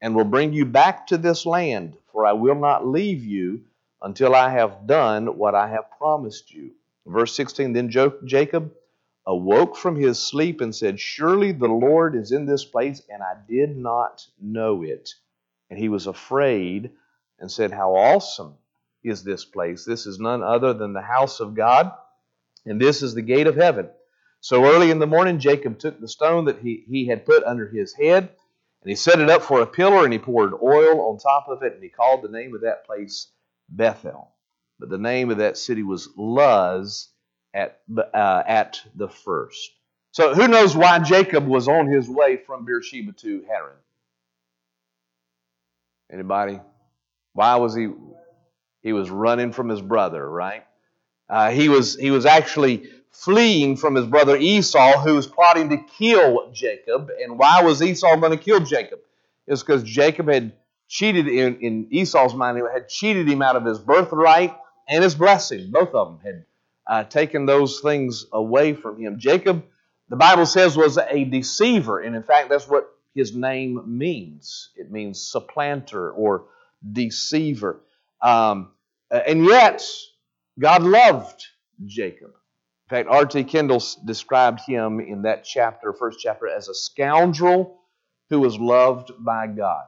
and 0.00 0.16
will 0.16 0.24
bring 0.24 0.52
you 0.52 0.64
back 0.64 1.06
to 1.06 1.18
this 1.18 1.46
land, 1.46 1.96
for 2.10 2.26
I 2.26 2.32
will 2.32 2.56
not 2.56 2.84
leave 2.84 3.24
you 3.24 3.60
until 4.02 4.34
I 4.34 4.50
have 4.50 4.86
done 4.86 5.38
what 5.38 5.54
I 5.54 5.68
have 5.68 5.90
promised 5.98 6.52
you. 6.52 6.72
Verse 7.06 7.34
16 7.34 7.72
Then 7.72 7.90
Jacob 8.24 8.72
awoke 9.26 9.76
from 9.76 9.96
his 9.96 10.18
sleep 10.18 10.60
and 10.60 10.74
said, 10.74 11.00
Surely 11.00 11.52
the 11.52 11.66
Lord 11.66 12.14
is 12.14 12.32
in 12.32 12.46
this 12.46 12.64
place, 12.64 13.02
and 13.08 13.22
I 13.22 13.34
did 13.48 13.76
not 13.76 14.26
know 14.40 14.82
it. 14.82 15.10
And 15.70 15.78
he 15.78 15.88
was 15.88 16.06
afraid 16.06 16.90
and 17.38 17.50
said, 17.50 17.72
How 17.72 17.94
awesome 17.94 18.54
is 19.02 19.22
this 19.22 19.44
place! 19.44 19.84
This 19.84 20.06
is 20.06 20.18
none 20.18 20.42
other 20.42 20.72
than 20.72 20.92
the 20.92 21.02
house 21.02 21.40
of 21.40 21.54
God, 21.54 21.92
and 22.64 22.80
this 22.80 23.02
is 23.02 23.14
the 23.14 23.22
gate 23.22 23.46
of 23.46 23.56
heaven. 23.56 23.88
So 24.40 24.64
early 24.64 24.90
in 24.90 24.98
the 24.98 25.06
morning, 25.06 25.38
Jacob 25.38 25.78
took 25.78 26.00
the 26.00 26.08
stone 26.08 26.44
that 26.44 26.60
he, 26.60 26.84
he 26.88 27.06
had 27.06 27.26
put 27.26 27.42
under 27.44 27.66
his 27.66 27.94
head, 27.94 28.28
and 28.82 28.90
he 28.90 28.94
set 28.94 29.20
it 29.20 29.30
up 29.30 29.42
for 29.42 29.60
a 29.60 29.66
pillar, 29.66 30.04
and 30.04 30.12
he 30.12 30.18
poured 30.18 30.52
oil 30.62 31.00
on 31.08 31.18
top 31.18 31.48
of 31.48 31.62
it, 31.62 31.74
and 31.74 31.82
he 31.82 31.88
called 31.88 32.22
the 32.22 32.28
name 32.28 32.54
of 32.54 32.60
that 32.60 32.86
place 32.86 33.28
Bethel. 33.68 34.30
But 34.78 34.90
the 34.90 34.98
name 34.98 35.30
of 35.30 35.38
that 35.38 35.56
city 35.56 35.82
was 35.82 36.08
Luz 36.16 37.08
at, 37.54 37.80
uh, 37.96 38.42
at 38.46 38.80
the 38.94 39.08
first. 39.08 39.70
So 40.12 40.34
who 40.34 40.48
knows 40.48 40.76
why 40.76 40.98
Jacob 40.98 41.46
was 41.46 41.68
on 41.68 41.88
his 41.88 42.08
way 42.08 42.36
from 42.36 42.64
Beersheba 42.64 43.12
to 43.12 43.44
Haran? 43.48 43.76
Anybody? 46.10 46.60
Why 47.32 47.56
was 47.56 47.74
he? 47.74 47.88
He 48.82 48.92
was 48.92 49.10
running 49.10 49.52
from 49.52 49.68
his 49.68 49.82
brother, 49.82 50.28
right? 50.28 50.64
Uh, 51.28 51.50
he 51.50 51.68
was 51.68 51.96
he 51.96 52.10
was 52.10 52.24
actually 52.24 52.88
fleeing 53.10 53.76
from 53.76 53.94
his 53.94 54.06
brother 54.06 54.36
Esau, 54.36 55.00
who 55.00 55.14
was 55.14 55.26
plotting 55.26 55.68
to 55.70 55.78
kill 55.98 56.50
Jacob. 56.52 57.10
And 57.20 57.38
why 57.38 57.62
was 57.62 57.82
Esau 57.82 58.16
going 58.16 58.32
to 58.36 58.42
kill 58.42 58.60
Jacob? 58.60 59.00
It's 59.46 59.62
because 59.62 59.82
Jacob 59.82 60.28
had 60.28 60.52
cheated 60.88 61.28
in, 61.28 61.58
in 61.60 61.88
Esau's 61.90 62.34
mind, 62.34 62.58
he 62.58 62.62
had 62.72 62.88
cheated 62.88 63.28
him 63.28 63.42
out 63.42 63.56
of 63.56 63.64
his 63.64 63.78
birthright 63.78 64.56
and 64.88 65.02
his 65.02 65.14
blessing. 65.14 65.70
Both 65.70 65.94
of 65.94 66.08
them 66.08 66.20
had 66.24 66.44
uh, 66.86 67.04
taken 67.04 67.46
those 67.46 67.80
things 67.80 68.26
away 68.32 68.74
from 68.74 68.98
him. 69.00 69.18
Jacob, 69.18 69.64
the 70.08 70.16
Bible 70.16 70.46
says, 70.46 70.76
was 70.76 70.98
a 70.98 71.24
deceiver. 71.24 72.00
And 72.00 72.14
in 72.14 72.22
fact, 72.22 72.48
that's 72.48 72.68
what 72.68 72.88
his 73.14 73.34
name 73.34 73.82
means 73.86 74.70
it 74.76 74.92
means 74.92 75.20
supplanter 75.20 76.10
or 76.10 76.44
deceiver. 76.92 77.80
Um, 78.20 78.70
and 79.10 79.44
yet, 79.44 79.82
God 80.58 80.82
loved 80.82 81.46
Jacob. 81.84 82.30
In 82.30 82.90
fact, 82.90 83.08
R.T. 83.08 83.44
Kendall 83.44 83.82
described 84.04 84.60
him 84.60 85.00
in 85.00 85.22
that 85.22 85.44
chapter, 85.44 85.92
first 85.92 86.20
chapter, 86.20 86.48
as 86.48 86.68
a 86.68 86.74
scoundrel 86.74 87.80
who 88.30 88.40
was 88.40 88.58
loved 88.58 89.12
by 89.18 89.46
God. 89.48 89.86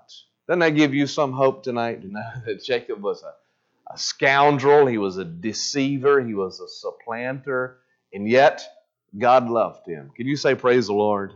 Doesn't 0.49 0.61
that 0.61 0.71
give 0.71 0.95
you 0.95 1.07
some 1.07 1.33
hope 1.33 1.63
tonight 1.63 2.01
to 2.03 2.09
know 2.13 2.31
that 2.47 2.65
Jacob 2.65 3.03
was 3.03 3.23
a, 3.23 3.35
a 3.93 3.99
scoundrel, 3.99 4.87
he 4.87 4.99
was 4.99 5.19
a 5.19 5.25
deceiver, 5.25 6.25
he 6.25 6.35
was 6.35 6.61
a 6.61 6.69
supplanter, 6.69 7.79
and 8.13 8.27
yet 8.27 8.67
God 9.17 9.49
loved 9.49 9.87
him? 9.87 10.11
Can 10.17 10.27
you 10.27 10.37
say, 10.37 10.55
Praise 10.55 10.87
the 10.87 10.95
Lord? 10.95 11.35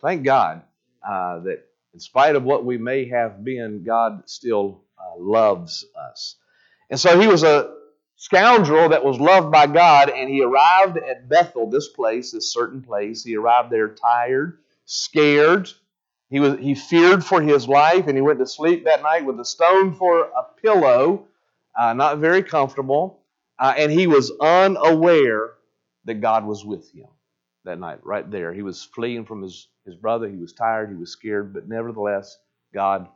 Thank 0.00 0.24
God 0.24 0.62
uh, 1.06 1.40
that 1.40 1.66
in 1.92 2.00
spite 2.00 2.36
of 2.36 2.42
what 2.42 2.64
we 2.64 2.78
may 2.78 3.08
have 3.08 3.44
been, 3.44 3.84
God 3.84 4.22
still 4.28 4.82
uh, 4.98 5.18
loves 5.18 5.84
us. 6.10 6.36
And 6.90 6.98
so 6.98 7.20
he 7.20 7.26
was 7.26 7.42
a 7.42 7.74
scoundrel 8.16 8.88
that 8.88 9.04
was 9.04 9.20
loved 9.20 9.50
by 9.50 9.66
God, 9.66 10.10
and 10.10 10.28
he 10.30 10.42
arrived 10.42 10.96
at 10.96 11.28
Bethel, 11.28 11.68
this 11.68 11.88
place, 11.88 12.32
this 12.32 12.52
certain 12.52 12.82
place. 12.82 13.22
He 13.22 13.36
arrived 13.36 13.70
there 13.70 13.88
tired, 13.94 14.58
scared, 14.86 15.68
he, 16.34 16.40
was, 16.40 16.58
he 16.58 16.74
feared 16.74 17.24
for 17.24 17.40
his 17.40 17.68
life, 17.68 18.08
and 18.08 18.16
he 18.16 18.20
went 18.20 18.40
to 18.40 18.46
sleep 18.46 18.86
that 18.86 19.04
night 19.04 19.24
with 19.24 19.38
a 19.38 19.44
stone 19.44 19.94
for 19.94 20.22
a 20.22 20.42
pillow, 20.60 21.28
uh, 21.78 21.92
not 21.92 22.18
very 22.18 22.42
comfortable. 22.42 23.20
Uh, 23.56 23.72
and 23.78 23.92
he 23.92 24.08
was 24.08 24.32
unaware 24.40 25.52
that 26.06 26.14
God 26.14 26.44
was 26.44 26.64
with 26.64 26.90
him 26.90 27.06
that 27.64 27.78
night, 27.78 28.00
right 28.02 28.28
there. 28.28 28.52
He 28.52 28.62
was 28.62 28.82
fleeing 28.82 29.24
from 29.24 29.42
his, 29.42 29.68
his 29.86 29.94
brother. 29.94 30.28
He 30.28 30.34
was 30.34 30.52
tired. 30.52 30.90
He 30.90 30.96
was 30.96 31.12
scared. 31.12 31.54
But 31.54 31.68
nevertheless, 31.68 32.36
God 32.74 33.06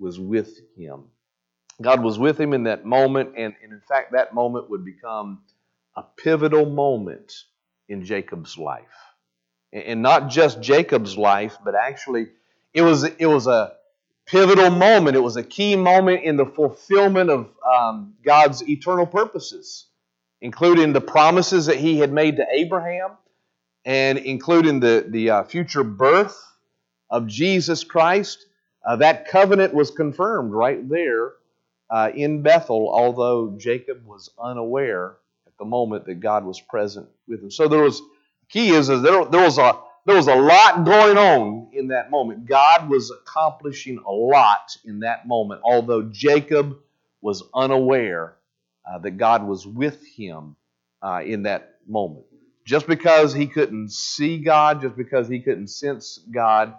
was 0.00 0.18
with 0.18 0.58
him. 0.76 1.04
God 1.80 2.02
was 2.02 2.18
with 2.18 2.40
him 2.40 2.52
in 2.52 2.64
that 2.64 2.84
moment. 2.84 3.34
And, 3.36 3.54
and 3.62 3.72
in 3.72 3.82
fact, 3.88 4.10
that 4.14 4.34
moment 4.34 4.68
would 4.68 4.84
become 4.84 5.42
a 5.96 6.02
pivotal 6.02 6.66
moment 6.66 7.32
in 7.88 8.04
Jacob's 8.04 8.58
life. 8.58 8.82
And 9.72 10.02
not 10.02 10.28
just 10.28 10.60
Jacob's 10.60 11.16
life, 11.16 11.56
but 11.64 11.76
actually 11.76 12.30
it 12.74 12.82
was 12.82 13.04
it 13.04 13.26
was 13.26 13.46
a 13.46 13.72
pivotal 14.26 14.70
moment. 14.70 15.16
It 15.16 15.20
was 15.20 15.36
a 15.36 15.42
key 15.42 15.76
moment 15.76 16.24
in 16.24 16.36
the 16.36 16.46
fulfillment 16.46 17.30
of 17.30 17.50
um, 17.64 18.14
God's 18.24 18.68
eternal 18.68 19.06
purposes, 19.06 19.86
including 20.40 20.92
the 20.92 21.00
promises 21.00 21.66
that 21.66 21.76
He 21.76 21.98
had 21.98 22.12
made 22.12 22.36
to 22.36 22.46
Abraham, 22.50 23.12
and 23.84 24.18
including 24.18 24.80
the 24.80 25.06
the 25.08 25.30
uh, 25.30 25.44
future 25.44 25.84
birth 25.84 26.38
of 27.08 27.26
Jesus 27.26 27.84
Christ. 27.84 28.46
Uh, 28.84 28.96
that 28.96 29.28
covenant 29.28 29.72
was 29.72 29.90
confirmed 29.90 30.52
right 30.52 30.86
there 30.88 31.32
uh, 31.88 32.10
in 32.14 32.42
Bethel, 32.42 32.90
although 32.92 33.54
Jacob 33.56 34.04
was 34.04 34.30
unaware 34.38 35.16
at 35.46 35.56
the 35.58 35.64
moment 35.64 36.06
that 36.06 36.16
God 36.16 36.44
was 36.44 36.60
present 36.60 37.08
with 37.28 37.42
him. 37.42 37.50
So 37.50 37.68
there 37.68 37.82
was 37.82 38.02
key 38.48 38.70
is, 38.70 38.90
is 38.90 39.00
there, 39.00 39.24
there 39.24 39.44
was 39.44 39.58
a 39.58 39.78
there 40.06 40.16
was 40.16 40.28
a 40.28 40.36
lot 40.36 40.84
going 40.84 41.18
on 41.18 41.68
in 41.72 41.88
that 41.88 42.10
moment. 42.10 42.46
God 42.46 42.88
was 42.90 43.10
accomplishing 43.10 43.98
a 44.06 44.10
lot 44.12 44.76
in 44.84 45.00
that 45.00 45.28
moment, 45.28 45.62
although 45.64 46.02
Jacob 46.02 46.78
was 47.22 47.42
unaware 47.54 48.36
uh, 48.90 48.98
that 48.98 49.12
God 49.12 49.46
was 49.46 49.66
with 49.66 50.04
him 50.06 50.56
uh, 51.02 51.22
in 51.24 51.44
that 51.44 51.76
moment. 51.88 52.26
just 52.64 52.86
because 52.86 53.34
he 53.34 53.46
couldn't 53.46 53.92
see 53.92 54.38
God, 54.38 54.82
just 54.82 54.96
because 54.96 55.28
he 55.28 55.40
couldn't 55.40 55.68
sense 55.68 56.20
God, 56.32 56.74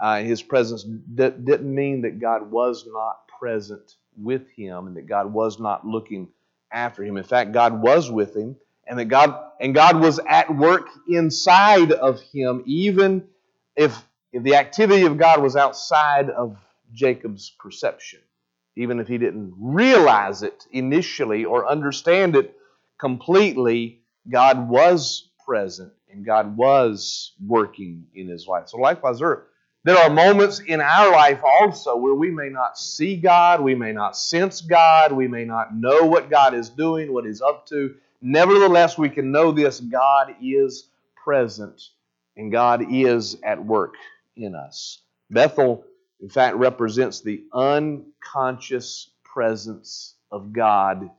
uh, 0.00 0.22
his 0.22 0.42
presence 0.42 0.84
d- 0.84 1.30
didn't 1.30 1.74
mean 1.74 2.02
that 2.02 2.20
God 2.20 2.50
was 2.50 2.86
not 2.92 3.28
present 3.40 3.96
with 4.16 4.50
him 4.50 4.88
and 4.88 4.96
that 4.96 5.06
God 5.08 5.32
was 5.32 5.60
not 5.60 5.86
looking 5.86 6.28
after 6.72 7.04
him. 7.04 7.16
In 7.16 7.24
fact, 7.24 7.52
God 7.52 7.82
was 7.82 8.10
with 8.10 8.36
him 8.36 8.56
and 8.90 8.98
that 8.98 9.06
God 9.06 9.34
and 9.60 9.74
God 9.74 10.00
was 10.00 10.18
at 10.28 10.54
work 10.54 10.88
inside 11.08 11.92
of 11.92 12.20
him 12.20 12.62
even 12.66 13.24
if 13.76 14.04
if 14.32 14.42
the 14.42 14.56
activity 14.56 15.06
of 15.06 15.16
God 15.16 15.42
was 15.42 15.56
outside 15.56 16.28
of 16.30 16.58
Jacob's 16.92 17.50
perception. 17.58 18.20
Even 18.76 19.00
if 19.00 19.08
he 19.08 19.18
didn't 19.18 19.54
realize 19.58 20.42
it 20.42 20.66
initially 20.72 21.44
or 21.44 21.68
understand 21.68 22.36
it 22.36 22.56
completely, 22.98 24.00
God 24.28 24.68
was 24.68 25.30
present 25.44 25.92
and 26.10 26.24
God 26.24 26.56
was 26.56 27.32
working 27.44 28.06
in 28.14 28.28
his 28.28 28.46
life. 28.46 28.68
So 28.68 28.78
likewise, 28.78 29.18
there, 29.18 29.46
there 29.84 29.98
are 29.98 30.10
moments 30.10 30.60
in 30.60 30.80
our 30.80 31.10
life 31.10 31.40
also 31.44 31.96
where 31.96 32.14
we 32.14 32.30
may 32.30 32.48
not 32.48 32.78
see 32.78 33.16
God, 33.16 33.60
we 33.60 33.74
may 33.74 33.92
not 33.92 34.16
sense 34.16 34.60
God, 34.60 35.12
we 35.12 35.26
may 35.26 35.44
not 35.44 35.74
know 35.74 36.04
what 36.04 36.30
God 36.30 36.54
is 36.54 36.68
doing, 36.68 37.12
what 37.12 37.24
He's 37.24 37.40
up 37.40 37.66
to. 37.68 37.94
Nevertheless, 38.22 38.98
we 38.98 39.08
can 39.08 39.32
know 39.32 39.52
this 39.52 39.80
God 39.80 40.34
is 40.42 40.88
present 41.24 41.80
and 42.36 42.52
God 42.52 42.86
is 42.90 43.36
at 43.42 43.64
work 43.64 43.94
in 44.36 44.54
us. 44.54 44.98
Bethel, 45.30 45.84
in 46.20 46.28
fact, 46.28 46.56
represents 46.56 47.20
the 47.20 47.44
unconscious 47.52 49.10
presence 49.24 50.14
of 50.30 50.52
God 50.52 51.10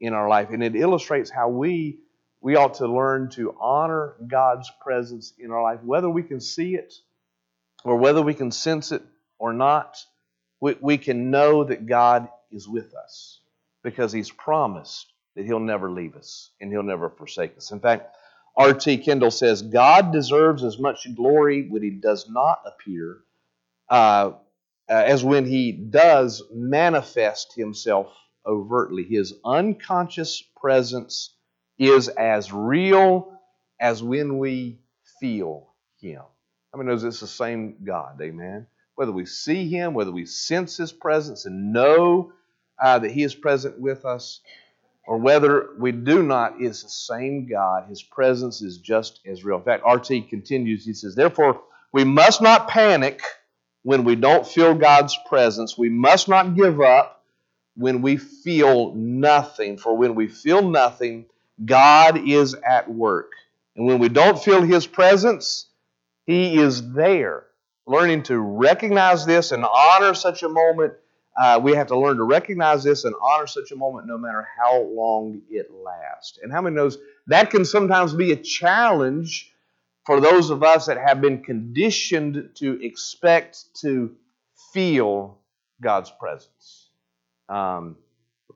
in 0.00 0.12
our 0.12 0.28
life. 0.28 0.50
And 0.50 0.62
it 0.62 0.76
illustrates 0.76 1.30
how 1.30 1.48
we 1.48 2.00
we 2.42 2.56
ought 2.56 2.74
to 2.74 2.88
learn 2.88 3.28
to 3.30 3.54
honor 3.60 4.14
God's 4.26 4.70
presence 4.80 5.34
in 5.38 5.50
our 5.50 5.62
life, 5.62 5.82
whether 5.82 6.08
we 6.08 6.22
can 6.22 6.40
see 6.40 6.74
it 6.74 6.94
or 7.84 7.96
whether 7.96 8.22
we 8.22 8.32
can 8.32 8.50
sense 8.50 8.92
it 8.92 9.02
or 9.38 9.52
not. 9.52 9.98
We, 10.58 10.76
we 10.80 10.98
can 10.98 11.30
know 11.30 11.64
that 11.64 11.86
God 11.86 12.28
is 12.50 12.66
with 12.66 12.94
us 12.94 13.40
because 13.82 14.12
He's 14.12 14.30
promised 14.30 15.12
that 15.40 15.46
He'll 15.46 15.58
never 15.58 15.90
leave 15.90 16.16
us 16.16 16.50
and 16.60 16.70
He'll 16.70 16.82
never 16.82 17.08
forsake 17.08 17.56
us. 17.56 17.70
In 17.70 17.80
fact, 17.80 18.14
R.T. 18.56 18.98
Kendall 18.98 19.30
says 19.30 19.62
God 19.62 20.12
deserves 20.12 20.62
as 20.64 20.78
much 20.78 21.06
glory 21.16 21.66
when 21.66 21.82
He 21.82 21.88
does 21.88 22.28
not 22.28 22.60
appear 22.66 23.20
uh, 23.88 24.32
as 24.86 25.24
when 25.24 25.46
He 25.46 25.72
does 25.72 26.42
manifest 26.52 27.54
Himself 27.54 28.14
overtly. 28.44 29.02
His 29.02 29.32
unconscious 29.42 30.42
presence 30.60 31.34
is 31.78 32.08
as 32.08 32.52
real 32.52 33.32
as 33.80 34.02
when 34.02 34.36
we 34.36 34.78
feel 35.20 35.72
Him. 36.02 36.20
I 36.74 36.76
mean, 36.76 36.86
knows 36.86 37.02
it's 37.02 37.20
the 37.20 37.26
same 37.26 37.76
God? 37.82 38.20
Amen. 38.20 38.66
Whether 38.94 39.12
we 39.12 39.24
see 39.24 39.70
Him, 39.70 39.94
whether 39.94 40.12
we 40.12 40.26
sense 40.26 40.76
His 40.76 40.92
presence 40.92 41.46
and 41.46 41.72
know 41.72 42.34
uh, 42.78 42.98
that 42.98 43.10
He 43.10 43.22
is 43.22 43.34
present 43.34 43.80
with 43.80 44.04
us, 44.04 44.40
or 45.06 45.18
whether 45.18 45.70
we 45.78 45.92
do 45.92 46.22
not, 46.22 46.60
is 46.60 46.82
the 46.82 46.88
same 46.88 47.46
God. 47.46 47.88
His 47.88 48.02
presence 48.02 48.62
is 48.62 48.78
just 48.78 49.20
as 49.26 49.44
real. 49.44 49.58
In 49.58 49.64
fact, 49.64 49.84
RT 49.86 50.28
continues, 50.28 50.84
he 50.84 50.92
says, 50.92 51.14
Therefore, 51.14 51.62
we 51.92 52.04
must 52.04 52.40
not 52.42 52.68
panic 52.68 53.22
when 53.82 54.04
we 54.04 54.14
don't 54.14 54.46
feel 54.46 54.74
God's 54.74 55.18
presence. 55.28 55.76
We 55.76 55.88
must 55.88 56.28
not 56.28 56.54
give 56.54 56.80
up 56.80 57.24
when 57.76 58.02
we 58.02 58.16
feel 58.16 58.94
nothing. 58.94 59.78
For 59.78 59.96
when 59.96 60.14
we 60.14 60.28
feel 60.28 60.68
nothing, 60.68 61.26
God 61.64 62.28
is 62.28 62.54
at 62.54 62.90
work. 62.90 63.32
And 63.76 63.86
when 63.86 63.98
we 63.98 64.08
don't 64.08 64.42
feel 64.42 64.62
His 64.62 64.86
presence, 64.86 65.66
He 66.26 66.58
is 66.58 66.92
there. 66.92 67.46
Learning 67.86 68.22
to 68.24 68.38
recognize 68.38 69.26
this 69.26 69.50
and 69.50 69.64
honor 69.64 70.14
such 70.14 70.42
a 70.42 70.48
moment, 70.48 70.94
uh, 71.40 71.58
we 71.58 71.72
have 71.72 71.86
to 71.86 71.98
learn 71.98 72.18
to 72.18 72.22
recognize 72.22 72.84
this 72.84 73.04
and 73.04 73.14
honor 73.22 73.46
such 73.46 73.70
a 73.72 73.76
moment 73.76 74.06
no 74.06 74.18
matter 74.18 74.46
how 74.58 74.82
long 74.82 75.40
it 75.48 75.70
lasts. 75.70 76.38
And 76.42 76.52
how 76.52 76.60
many 76.60 76.76
knows 76.76 76.98
that 77.28 77.48
can 77.48 77.64
sometimes 77.64 78.12
be 78.12 78.32
a 78.32 78.36
challenge 78.36 79.50
for 80.04 80.20
those 80.20 80.50
of 80.50 80.62
us 80.62 80.86
that 80.86 80.98
have 80.98 81.22
been 81.22 81.42
conditioned 81.42 82.50
to 82.56 82.84
expect 82.84 83.64
to 83.80 84.14
feel 84.74 85.38
God's 85.80 86.10
presence. 86.10 86.90
Um, 87.48 87.96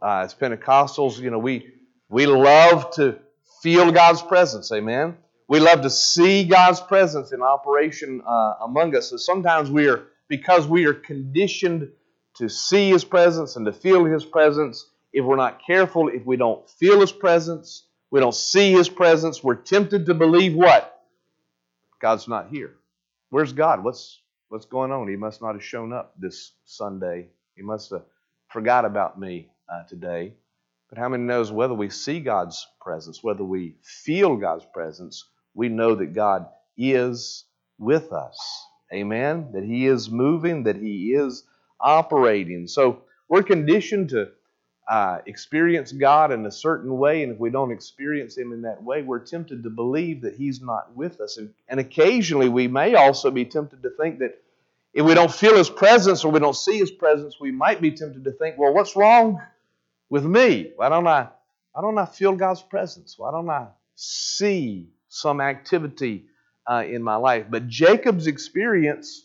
uh, 0.03 0.25
as 0.25 0.35
Pentecostals, 0.35 1.19
you 1.19 1.31
know, 1.31 1.39
we 1.39 1.73
we 2.11 2.27
love 2.27 2.91
to 2.97 3.19
feel 3.63 3.93
God's 3.93 4.21
presence. 4.21 4.71
Amen. 4.73 5.17
We 5.49 5.59
love 5.59 5.81
to 5.83 5.91
see 5.91 6.45
God's 6.45 6.83
presence 6.83 7.33
in 7.33 7.41
operation 7.41 8.21
uh, 8.27 8.55
among 8.63 8.95
us. 8.95 9.09
So 9.09 9.17
sometimes 9.17 9.71
we 9.71 9.89
are, 9.89 10.05
because 10.29 10.67
we 10.67 10.85
are 10.85 10.93
conditioned 10.93 11.91
to 12.37 12.49
see 12.49 12.91
His 12.91 13.05
presence 13.05 13.57
and 13.57 13.67
to 13.67 13.73
feel 13.73 14.05
His 14.05 14.25
presence, 14.25 14.89
if 15.13 15.25
we're 15.25 15.37
not 15.37 15.61
careful, 15.65 16.09
if 16.09 16.25
we 16.25 16.37
don't 16.37 16.69
feel 16.69 17.01
His 17.01 17.13
presence, 17.13 17.85
we 18.11 18.21
don't 18.21 18.35
see 18.35 18.73
His 18.73 18.89
presence, 18.89 19.43
we're 19.43 19.55
tempted 19.55 20.07
to 20.07 20.15
believe 20.15 20.55
what? 20.55 20.91
God's 22.01 22.29
not 22.29 22.49
here. 22.49 22.75
Where's 23.31 23.53
God? 23.53 23.83
What's 23.83 24.21
what's 24.49 24.67
going 24.67 24.93
on? 24.93 25.09
He 25.09 25.17
must 25.17 25.43
not 25.43 25.55
have 25.55 25.65
shown 25.65 25.93
up 25.93 26.15
this 26.19 26.53
Sunday. 26.65 27.29
He 27.57 27.63
must 27.63 27.91
have 27.91 28.03
forgot 28.49 28.85
about 28.85 29.19
me 29.19 29.49
uh, 29.73 29.85
today. 29.85 30.35
But 30.89 30.99
how 30.99 31.09
many 31.09 31.25
knows 31.25 31.51
whether 31.51 31.75
we 31.75 31.91
see 31.91 32.21
God's 32.21 32.65
presence, 32.81 33.23
whether 33.23 33.43
we 33.43 33.77
feel 33.83 34.37
God's 34.37 34.67
presence, 34.73 35.25
we 35.55 35.69
know 35.69 35.95
that 35.97 36.13
God 36.13 36.47
is 36.77 37.45
with 37.79 38.13
us. 38.13 38.39
Amen? 38.93 39.51
That 39.55 39.65
He 39.65 39.87
is 39.87 40.11
moving, 40.11 40.65
that 40.65 40.77
He 40.77 41.15
is 41.15 41.43
operating. 41.85 42.67
So 42.67 43.03
we're 43.29 43.43
conditioned 43.43 44.09
to 44.11 44.31
uh, 44.89 45.19
experience 45.27 45.93
God 45.93 46.33
in 46.33 46.45
a 46.47 46.51
certain 46.51 46.99
way, 46.99 47.23
and 47.23 47.33
if 47.33 47.39
we 47.39 47.51
don't 47.51 47.71
experience 47.71 48.37
Him 48.37 48.53
in 48.53 48.63
that 48.63 48.83
way, 48.83 49.03
we're 49.03 49.21
tempted 49.21 49.63
to 49.63 49.71
believe 49.71 50.23
that 50.23 50.35
He's 50.35 50.61
not 50.61 50.95
with 50.95 51.21
us. 51.21 51.39
And, 51.39 51.53
and 51.69 51.81
occasionally 51.81 52.49
we 52.49 52.69
may 52.69 52.95
also 52.95 53.31
be 53.31 53.45
tempted 53.45 53.83
to 53.83 53.91
think 53.91 54.19
that 54.19 54.43
if 54.93 55.05
we 55.05 55.15
don't 55.15 55.33
feel 55.33 55.57
His 55.57 55.71
presence 55.71 56.25
or 56.25 56.33
we 56.33 56.41
don't 56.41 56.57
see 56.57 56.79
His 56.79 56.91
presence, 56.91 57.37
we 57.41 57.51
might 57.51 57.81
be 57.81 57.93
tempted 57.93 58.25
to 58.25 58.33
think, 58.33 58.59
well, 58.59 58.75
what's 58.75 58.97
wrong 58.97 59.41
with 60.11 60.25
me? 60.25 60.73
Why 60.77 60.89
don't 60.89 61.07
I, 61.07 61.29
why 61.73 61.83
don't 61.83 61.99
I 61.99 62.07
feel 62.07 62.35
God's 62.35 62.63
presence? 62.63 63.15
Why 63.19 63.31
don't 63.31 63.49
I 63.49 63.69
see 63.95 64.89
some 65.09 65.41
activity 65.41 66.27
uh, 66.71 66.85
in 66.87 67.03
my 67.03 67.17
life? 67.17 67.47
But 67.49 67.69
Jacob's 67.69 68.27
experience 68.27 69.24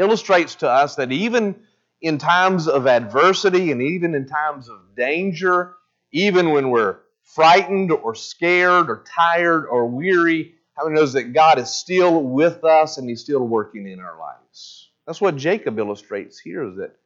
illustrates 0.00 0.56
to 0.56 0.68
us 0.68 0.96
that 0.96 1.12
even 1.12 1.56
in 2.00 2.18
times 2.18 2.66
of 2.66 2.86
adversity 2.86 3.70
and 3.70 3.82
even 3.82 4.14
in 4.14 4.26
times 4.26 4.68
of 4.68 4.96
danger, 4.96 5.74
even 6.12 6.50
when 6.50 6.70
we're 6.70 6.98
frightened 7.22 7.92
or 7.92 8.14
scared 8.14 8.88
or 8.88 9.04
tired 9.16 9.66
or 9.66 9.86
weary, 9.86 10.54
how 10.74 10.84
many 10.84 10.98
knows 10.98 11.12
that 11.12 11.32
God 11.32 11.58
is 11.58 11.70
still 11.70 12.22
with 12.22 12.64
us 12.64 12.98
and 12.98 13.08
He's 13.08 13.20
still 13.20 13.46
working 13.46 13.86
in 13.86 14.00
our 14.00 14.18
lives? 14.18 14.90
That's 15.06 15.20
what 15.20 15.36
Jacob 15.36 15.78
illustrates 15.78 16.38
here 16.38 16.64
is 16.64 16.76
that 16.76 16.96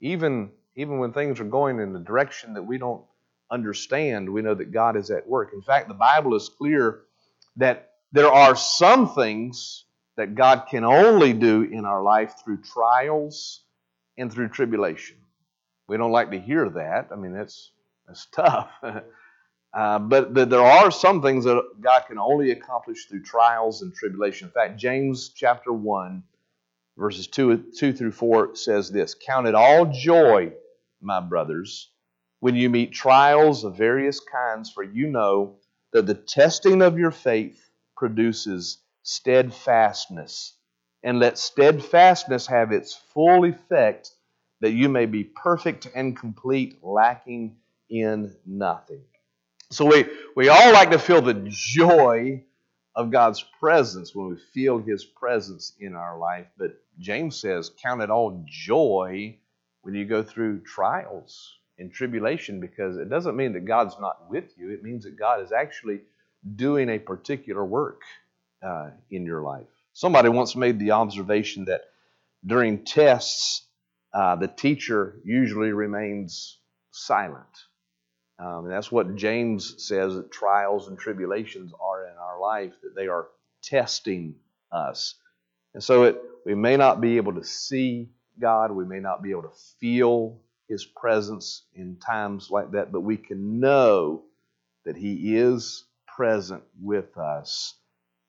even 0.00 0.50
even 0.76 0.98
when 0.98 1.12
things 1.12 1.40
are 1.40 1.44
going 1.44 1.78
in 1.80 1.92
the 1.92 1.98
direction 1.98 2.54
that 2.54 2.62
we 2.62 2.78
don't 2.78 3.02
understand, 3.50 4.32
we 4.32 4.40
know 4.40 4.54
that 4.54 4.72
God 4.72 4.96
is 4.96 5.10
at 5.10 5.28
work. 5.28 5.50
In 5.52 5.62
fact, 5.62 5.88
the 5.88 5.94
Bible 5.94 6.34
is 6.34 6.48
clear 6.48 7.02
that 7.56 7.90
there 8.12 8.30
are 8.30 8.56
some 8.56 9.12
things 9.12 9.84
that 10.20 10.34
God 10.34 10.66
can 10.70 10.84
only 10.84 11.32
do 11.32 11.62
in 11.62 11.86
our 11.86 12.02
life 12.02 12.34
through 12.44 12.58
trials 12.60 13.62
and 14.18 14.30
through 14.30 14.48
tribulation. 14.48 15.16
We 15.88 15.96
don't 15.96 16.12
like 16.12 16.30
to 16.32 16.38
hear 16.38 16.68
that. 16.68 17.08
I 17.10 17.16
mean, 17.16 17.32
that's 17.32 17.72
that's 18.06 18.26
tough. 18.26 18.68
uh, 18.82 19.98
but, 19.98 20.34
but 20.34 20.50
there 20.50 20.60
are 20.60 20.90
some 20.90 21.22
things 21.22 21.46
that 21.46 21.62
God 21.80 22.02
can 22.06 22.18
only 22.18 22.50
accomplish 22.50 23.06
through 23.06 23.22
trials 23.22 23.80
and 23.80 23.94
tribulation. 23.94 24.48
In 24.48 24.52
fact, 24.52 24.78
James 24.78 25.30
chapter 25.34 25.72
1, 25.72 26.22
verses 26.98 27.26
2, 27.26 27.72
2 27.78 27.94
through 27.94 28.12
4 28.12 28.56
says 28.56 28.90
this 28.90 29.14
Count 29.26 29.46
it 29.46 29.54
all 29.54 29.86
joy, 29.86 30.52
my 31.00 31.20
brothers, 31.20 31.92
when 32.40 32.56
you 32.56 32.68
meet 32.68 32.92
trials 32.92 33.64
of 33.64 33.74
various 33.74 34.20
kinds, 34.20 34.70
for 34.70 34.82
you 34.82 35.06
know 35.06 35.56
that 35.94 36.04
the 36.04 36.14
testing 36.14 36.82
of 36.82 36.98
your 36.98 37.10
faith 37.10 37.70
produces 37.96 38.82
steadfastness. 39.02 40.54
And 41.02 41.18
let 41.18 41.38
steadfastness 41.38 42.46
have 42.46 42.72
its 42.72 42.94
full 42.94 43.44
effect, 43.44 44.10
that 44.60 44.72
you 44.72 44.88
may 44.88 45.06
be 45.06 45.24
perfect 45.24 45.88
and 45.94 46.16
complete, 46.16 46.78
lacking 46.82 47.56
in 47.88 48.34
nothing. 48.44 49.00
So 49.70 49.86
we, 49.86 50.04
we 50.36 50.48
all 50.48 50.72
like 50.72 50.90
to 50.90 50.98
feel 50.98 51.22
the 51.22 51.46
joy 51.48 52.44
of 52.94 53.10
God's 53.10 53.44
presence 53.60 54.14
when 54.14 54.28
we 54.28 54.36
feel 54.52 54.78
His 54.78 55.04
presence 55.04 55.72
in 55.80 55.94
our 55.94 56.18
life. 56.18 56.46
But 56.58 56.72
James 56.98 57.36
says, 57.36 57.70
Count 57.82 58.02
it 58.02 58.10
all 58.10 58.44
joy 58.46 59.38
when 59.82 59.94
you 59.94 60.04
go 60.04 60.22
through 60.22 60.60
trials 60.60 61.56
and 61.78 61.90
tribulation 61.90 62.60
because 62.60 62.96
it 62.98 63.08
doesn't 63.08 63.36
mean 63.36 63.54
that 63.54 63.64
God's 63.64 63.96
not 64.00 64.28
with 64.28 64.52
you. 64.58 64.70
It 64.70 64.82
means 64.82 65.04
that 65.04 65.18
God 65.18 65.40
is 65.40 65.52
actually 65.52 66.00
doing 66.56 66.90
a 66.90 66.98
particular 66.98 67.64
work 67.64 68.02
uh, 68.62 68.90
in 69.10 69.24
your 69.24 69.42
life. 69.42 69.66
Somebody 69.92 70.28
once 70.28 70.56
made 70.56 70.78
the 70.78 70.92
observation 70.92 71.66
that 71.66 71.82
during 72.44 72.84
tests, 72.84 73.66
uh, 74.12 74.36
the 74.36 74.48
teacher 74.48 75.20
usually 75.24 75.72
remains 75.72 76.58
silent. 76.90 77.46
Um, 78.38 78.64
and 78.64 78.72
that's 78.72 78.90
what 78.90 79.16
James 79.16 79.84
says 79.86 80.14
that 80.14 80.32
trials 80.32 80.88
and 80.88 80.98
tribulations 80.98 81.72
are 81.78 82.06
in 82.06 82.16
our 82.16 82.40
life, 82.40 82.72
that 82.82 82.94
they 82.96 83.06
are 83.06 83.28
testing 83.62 84.36
us. 84.72 85.14
And 85.74 85.82
so 85.82 86.04
it, 86.04 86.22
we 86.46 86.54
may 86.54 86.76
not 86.76 87.00
be 87.00 87.18
able 87.18 87.34
to 87.34 87.44
see 87.44 88.08
God, 88.40 88.72
we 88.72 88.86
may 88.86 89.00
not 89.00 89.22
be 89.22 89.30
able 89.30 89.42
to 89.42 89.56
feel 89.78 90.40
His 90.68 90.84
presence 90.86 91.64
in 91.74 91.96
times 91.96 92.50
like 92.50 92.70
that, 92.72 92.90
but 92.90 93.02
we 93.02 93.18
can 93.18 93.60
know 93.60 94.22
that 94.86 94.96
He 94.96 95.36
is 95.36 95.84
present 96.06 96.62
with 96.80 97.18
us 97.18 97.74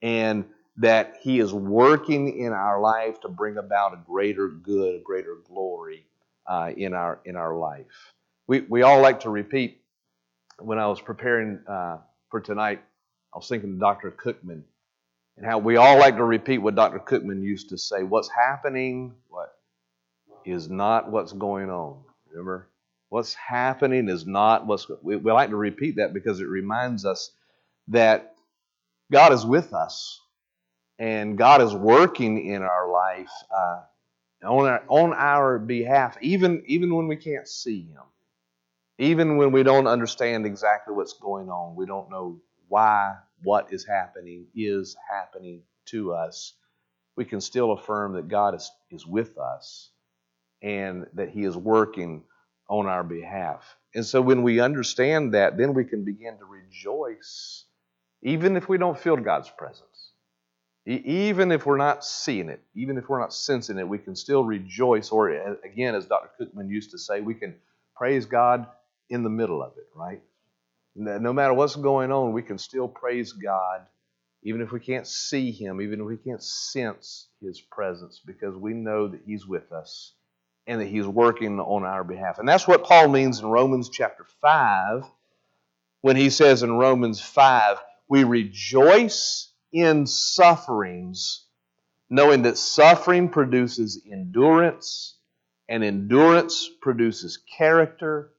and 0.01 0.45
that 0.77 1.17
He 1.21 1.39
is 1.39 1.53
working 1.53 2.37
in 2.39 2.53
our 2.53 2.79
life 2.81 3.21
to 3.21 3.29
bring 3.29 3.57
about 3.57 3.93
a 3.93 3.99
greater 4.05 4.47
good, 4.47 4.95
a 4.95 4.99
greater 5.03 5.37
glory 5.47 6.05
uh, 6.47 6.71
in 6.75 6.93
our 6.93 7.19
in 7.25 7.35
our 7.35 7.55
life. 7.55 8.13
We 8.47 8.61
we 8.61 8.83
all 8.83 9.01
like 9.01 9.21
to 9.21 9.29
repeat. 9.29 9.79
When 10.59 10.77
I 10.79 10.87
was 10.87 11.01
preparing 11.01 11.59
uh, 11.67 11.97
for 12.29 12.39
tonight, 12.39 12.81
I 13.33 13.37
was 13.37 13.47
thinking 13.47 13.73
of 13.73 13.79
Dr. 13.79 14.11
Cookman 14.11 14.63
and 15.37 15.45
how 15.45 15.57
we 15.57 15.77
all 15.77 15.97
like 15.97 16.17
to 16.17 16.23
repeat 16.23 16.59
what 16.59 16.75
Dr. 16.75 16.99
Cookman 16.99 17.43
used 17.43 17.69
to 17.69 17.77
say: 17.77 18.03
"What's 18.03 18.29
happening? 18.29 19.13
What 19.29 19.55
is 20.45 20.69
not 20.69 21.11
what's 21.11 21.33
going 21.33 21.69
on." 21.69 22.03
Remember, 22.29 22.69
what's 23.09 23.33
happening 23.33 24.09
is 24.09 24.25
not 24.25 24.67
what's. 24.67 24.87
We, 25.01 25.15
we 25.15 25.31
like 25.31 25.49
to 25.49 25.55
repeat 25.55 25.97
that 25.97 26.13
because 26.13 26.41
it 26.41 26.47
reminds 26.47 27.05
us 27.05 27.31
that 27.89 28.30
God 29.12 29.34
is 29.34 29.45
with 29.45 29.74
us 29.74 30.21
and 31.00 31.38
God 31.38 31.62
is 31.62 31.76
working 31.76 32.47
in 32.47 32.62
our 32.63 32.91
life 32.91 33.32
uh, 33.56 33.82
on 34.45 34.67
our 34.67 34.84
on 34.88 35.13
our 35.13 35.60
behalf, 35.60 36.17
even 36.21 36.63
even 36.67 36.95
when 36.95 37.08
we 37.08 37.17
can't 37.17 37.47
see 37.47 37.84
Him, 37.84 38.04
even 38.97 39.38
when 39.38 39.52
we 39.52 39.63
don't 39.63 39.88
understand 39.88 40.45
exactly 40.45 40.95
what's 40.95 41.13
going 41.13 41.50
on, 41.50 41.76
we 41.76 41.86
don't 41.86 42.10
know 42.10 42.39
why 42.67 43.15
what 43.43 43.74
is 43.74 43.86
happening 43.86 44.47
is 44.56 44.95
happening 45.10 45.63
to 45.88 46.13
us. 46.13 46.54
We 47.17 47.26
can 47.26 47.41
still 47.41 47.74
affirm 47.74 48.13
that 48.13 48.30
God 48.30 48.56
is, 48.56 48.71
is 48.91 49.06
with 49.06 49.38
us 49.38 49.89
and 50.62 51.08
that 51.13 51.30
He 51.30 51.43
is 51.43 51.58
working 51.58 52.24
on 52.69 52.88
our 52.88 53.04
behalf. 53.04 53.78
And 53.95 54.06
so 54.06 54.21
when 54.21 54.43
we 54.43 54.62
understand 54.62 55.34
that, 55.34 55.58
then 55.58 55.74
we 55.74 55.86
can 55.86 56.06
begin 56.06 56.38
to 56.38 56.45
rejoice, 56.45 57.65
even 58.23 58.55
if 58.55 58.69
we 58.69 58.77
don't 58.77 58.99
feel 58.99 59.17
God's 59.17 59.49
presence. 59.49 59.88
Even 60.88 61.51
if 61.51 61.67
we're 61.67 61.77
not 61.77 62.03
seeing 62.03 62.49
it, 62.49 62.60
even 62.75 62.97
if 62.97 63.07
we're 63.07 63.19
not 63.19 63.34
sensing 63.34 63.77
it, 63.77 63.88
we 63.88 63.99
can 63.99 64.15
still 64.15 64.43
rejoice. 64.43 65.10
Or, 65.12 65.29
again, 65.63 65.93
as 65.93 66.07
Dr. 66.07 66.29
Cookman 66.39 66.69
used 66.69 66.91
to 66.91 66.97
say, 66.97 67.21
we 67.21 67.36
can 67.36 67.55
praise 67.95 68.25
God 68.25 68.65
in 69.10 69.21
the 69.21 69.29
middle 69.29 69.62
of 69.62 69.73
it, 69.77 69.88
right? 69.95 70.21
No 70.95 71.34
matter 71.34 71.53
what's 71.53 71.75
going 71.75 72.12
on, 72.12 72.34
we 72.34 72.41
can 72.41 72.57
still 72.57 72.88
praise 72.88 73.31
God, 73.34 73.86
even 74.43 74.62
if 74.62 74.71
we 74.71 74.79
can't 74.79 75.05
see 75.05 75.51
Him, 75.51 75.81
even 75.81 76.01
if 76.01 76.07
we 76.07 76.17
can't 76.17 76.43
sense 76.43 77.27
His 77.41 77.62
presence, 77.62 78.19
because 78.25 78.55
we 78.55 78.73
know 78.73 79.07
that 79.07 79.21
He's 79.25 79.45
with 79.45 79.71
us 79.71 80.13
and 80.65 80.81
that 80.81 80.88
He's 80.88 81.05
working 81.05 81.60
on 81.60 81.84
our 81.84 82.03
behalf. 82.03 82.39
And 82.39 82.49
that's 82.49 82.67
what 82.67 82.84
Paul 82.84 83.07
means 83.07 83.39
in 83.39 83.45
Romans 83.45 83.89
chapter 83.89 84.25
5 84.41 85.05
when 86.01 86.15
he 86.15 86.29
says 86.31 86.63
in 86.63 86.73
Romans 86.73 87.21
5, 87.21 87.77
we 88.12 88.26
rejoice 88.26 89.54
in 89.71 90.06
sufferings, 90.06 91.45
knowing 92.10 92.41
that 92.41 92.58
suffering 92.58 93.30
produces 93.30 94.02
endurance, 94.12 95.15
and 95.69 95.82
endurance 95.82 96.69
produces 96.82 97.39
character, 97.58 98.34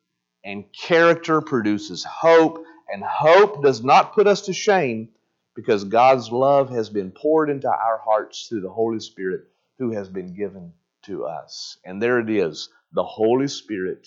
and 0.44 0.66
character 0.78 1.40
produces 1.40 2.04
hope, 2.04 2.62
and 2.92 3.02
hope 3.02 3.62
does 3.62 3.82
not 3.82 4.12
put 4.12 4.26
us 4.26 4.42
to 4.42 4.52
shame 4.52 5.08
because 5.56 5.84
God's 5.84 6.30
love 6.30 6.68
has 6.68 6.90
been 6.90 7.10
poured 7.10 7.48
into 7.48 7.68
our 7.68 7.98
hearts 8.04 8.48
through 8.48 8.60
the 8.60 8.68
Holy 8.68 9.00
Spirit 9.00 9.44
who 9.78 9.92
has 9.92 10.10
been 10.10 10.34
given 10.34 10.74
to 11.04 11.24
us. 11.24 11.78
And 11.82 12.02
there 12.02 12.20
it 12.20 12.28
is. 12.28 12.68
The 12.92 13.04
Holy 13.04 13.48
Spirit 13.48 14.06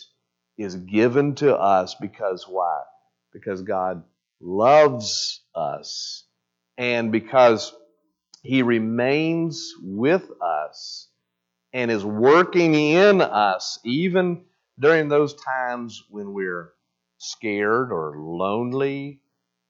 is 0.60 0.76
given 0.76 1.34
to 1.36 1.58
us 1.58 1.96
because 1.96 2.46
why? 2.48 2.84
Because 3.34 3.64
God 3.64 4.04
loves 4.46 5.42
us 5.56 6.24
and 6.78 7.12
because 7.12 7.74
He 8.44 8.62
remains 8.62 9.74
with 9.82 10.30
us 10.42 11.10
and 11.74 11.90
is 11.92 12.06
working 12.06 12.76
in 12.76 13.22
us, 13.22 13.80
even 13.84 14.44
during 14.80 15.10
those 15.10 15.34
times 15.36 16.04
when 16.10 16.34
we're 16.34 16.74
scared 17.18 17.92
or 17.92 18.16
lonely 18.18 19.22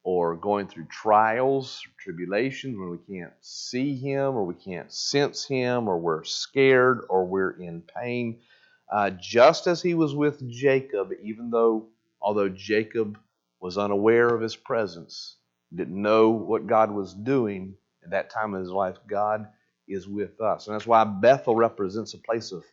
or 0.03 0.35
going 0.35 0.67
through 0.67 0.85
trials, 0.87 1.81
tribulations, 1.97 2.77
when 2.77 2.89
we 2.91 2.99
can't 3.17 3.33
see 3.41 3.95
Him 3.95 4.35
or 4.35 4.43
we 4.45 4.55
can't 4.55 4.91
sense 4.91 5.45
Him 5.45 5.87
or 5.87 5.97
we're 5.97 6.23
scared 6.23 7.01
or 7.09 7.25
we're 7.25 7.51
in 7.61 7.81
pain. 7.81 8.39
Uh, 8.91 9.09
just 9.11 9.67
as 9.67 9.81
He 9.81 9.95
was 9.95 10.13
with 10.13 10.47
Jacob, 10.49 11.11
even 11.23 11.49
though, 11.49 11.87
although 12.21 12.49
Jacob 12.49 13.17
was 13.61 13.77
unaware 13.77 14.29
of 14.29 14.41
His 14.41 14.55
presence, 14.55 15.37
didn't 15.73 16.01
know 16.01 16.29
what 16.31 16.67
God 16.67 16.91
was 16.91 17.13
doing 17.13 17.75
at 18.05 18.11
that 18.11 18.29
time 18.29 18.53
of 18.53 18.61
his 18.61 18.69
life, 18.71 18.97
God 19.07 19.47
is 19.87 20.07
with 20.07 20.39
us. 20.41 20.67
And 20.67 20.75
that's 20.75 20.87
why 20.87 21.03
Bethel 21.03 21.55
represents 21.55 22.13
a 22.13 22.19
place 22.19 22.51
of, 22.51 22.63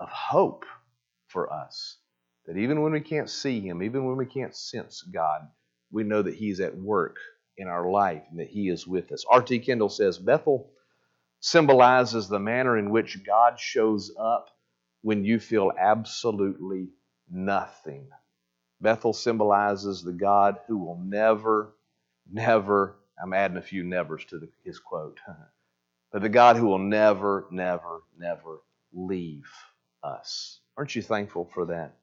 of 0.00 0.08
hope 0.08 0.64
for 1.28 1.52
us. 1.52 1.98
That 2.46 2.56
even 2.56 2.82
when 2.82 2.92
we 2.92 3.00
can't 3.00 3.28
see 3.28 3.60
him, 3.60 3.82
even 3.82 4.06
when 4.06 4.16
we 4.16 4.26
can't 4.26 4.56
sense 4.56 5.02
God, 5.02 5.42
we 5.92 6.04
know 6.04 6.22
that 6.22 6.34
he's 6.34 6.60
at 6.60 6.76
work 6.76 7.16
in 7.58 7.68
our 7.68 7.90
life 7.90 8.22
and 8.30 8.38
that 8.40 8.48
he 8.48 8.68
is 8.68 8.86
with 8.86 9.12
us. 9.12 9.24
R.T. 9.30 9.58
Kendall 9.60 9.88
says 9.90 10.18
Bethel 10.18 10.70
symbolizes 11.40 12.28
the 12.28 12.38
manner 12.38 12.78
in 12.78 12.90
which 12.90 13.24
God 13.24 13.60
shows 13.60 14.12
up 14.18 14.48
when 15.02 15.24
you 15.24 15.38
feel 15.40 15.72
absolutely 15.78 16.88
nothing. 17.30 18.08
Bethel 18.80 19.12
symbolizes 19.12 20.02
the 20.02 20.12
God 20.12 20.58
who 20.66 20.78
will 20.78 20.98
never 21.04 21.74
never, 22.30 22.96
I'm 23.22 23.32
adding 23.32 23.56
a 23.56 23.62
few 23.62 23.84
nevers 23.84 24.24
to 24.26 24.38
the, 24.38 24.48
his 24.64 24.78
quote, 24.78 25.20
but 26.12 26.22
the 26.22 26.28
God 26.28 26.56
who 26.56 26.66
will 26.66 26.78
never, 26.78 27.46
never, 27.50 28.02
never 28.18 28.60
leave 28.92 29.50
us. 30.02 30.60
Aren't 30.76 30.94
you 30.96 31.02
thankful 31.02 31.50
for 31.52 31.66
that? 31.66 31.94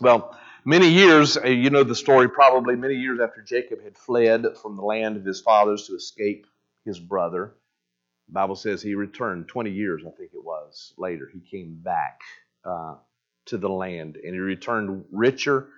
Well, 0.00 0.38
many 0.64 0.88
years, 0.88 1.36
uh, 1.36 1.46
you 1.46 1.70
know 1.70 1.84
the 1.84 1.94
story 1.94 2.28
probably, 2.28 2.76
many 2.76 2.94
years 2.94 3.20
after 3.20 3.42
Jacob 3.42 3.82
had 3.82 3.98
fled 3.98 4.46
from 4.62 4.76
the 4.76 4.82
land 4.82 5.16
of 5.16 5.24
his 5.24 5.40
fathers 5.40 5.86
to 5.86 5.94
escape 5.94 6.46
his 6.84 6.98
brother, 6.98 7.54
the 8.28 8.34
Bible 8.34 8.56
says 8.56 8.82
he 8.82 8.94
returned 8.94 9.48
20 9.48 9.70
years, 9.70 10.02
I 10.06 10.10
think 10.10 10.32
it 10.34 10.44
was, 10.44 10.94
later. 10.96 11.30
He 11.32 11.40
came 11.40 11.76
back 11.82 12.20
uh, 12.64 12.96
to 13.46 13.58
the 13.58 13.68
land 13.68 14.16
and 14.16 14.34
he 14.34 14.40
returned 14.40 15.04
richer, 15.12 15.68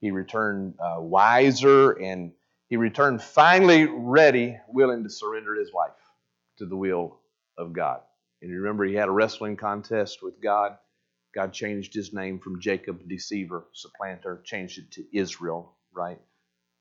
he 0.00 0.10
returned 0.10 0.74
uh, 0.80 1.00
wiser, 1.00 1.92
and 1.92 2.32
he 2.68 2.76
returned 2.76 3.22
finally 3.22 3.84
ready, 3.86 4.58
willing 4.68 5.02
to 5.02 5.10
surrender 5.10 5.54
his 5.54 5.72
life 5.72 5.92
to 6.58 6.66
the 6.66 6.76
will 6.76 7.18
of 7.58 7.72
God. 7.72 8.00
And 8.42 8.52
remember 8.52 8.84
he 8.84 8.94
had 8.94 9.08
a 9.08 9.12
wrestling 9.12 9.56
contest 9.56 10.22
with 10.22 10.40
God. 10.40 10.76
God 11.34 11.52
changed 11.52 11.94
his 11.94 12.12
name 12.12 12.38
from 12.38 12.60
Jacob, 12.60 13.08
deceiver, 13.08 13.66
supplanter, 13.72 14.40
changed 14.44 14.78
it 14.78 14.90
to 14.92 15.04
Israel, 15.16 15.76
right? 15.92 16.20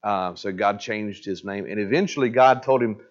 Uh, 0.03 0.35
so 0.35 0.51
God 0.51 0.79
changed 0.79 1.25
his 1.25 1.43
name. 1.43 1.65
And 1.69 1.79
eventually 1.79 2.29
God 2.29 2.63
told 2.63 2.81
him, 2.81 3.01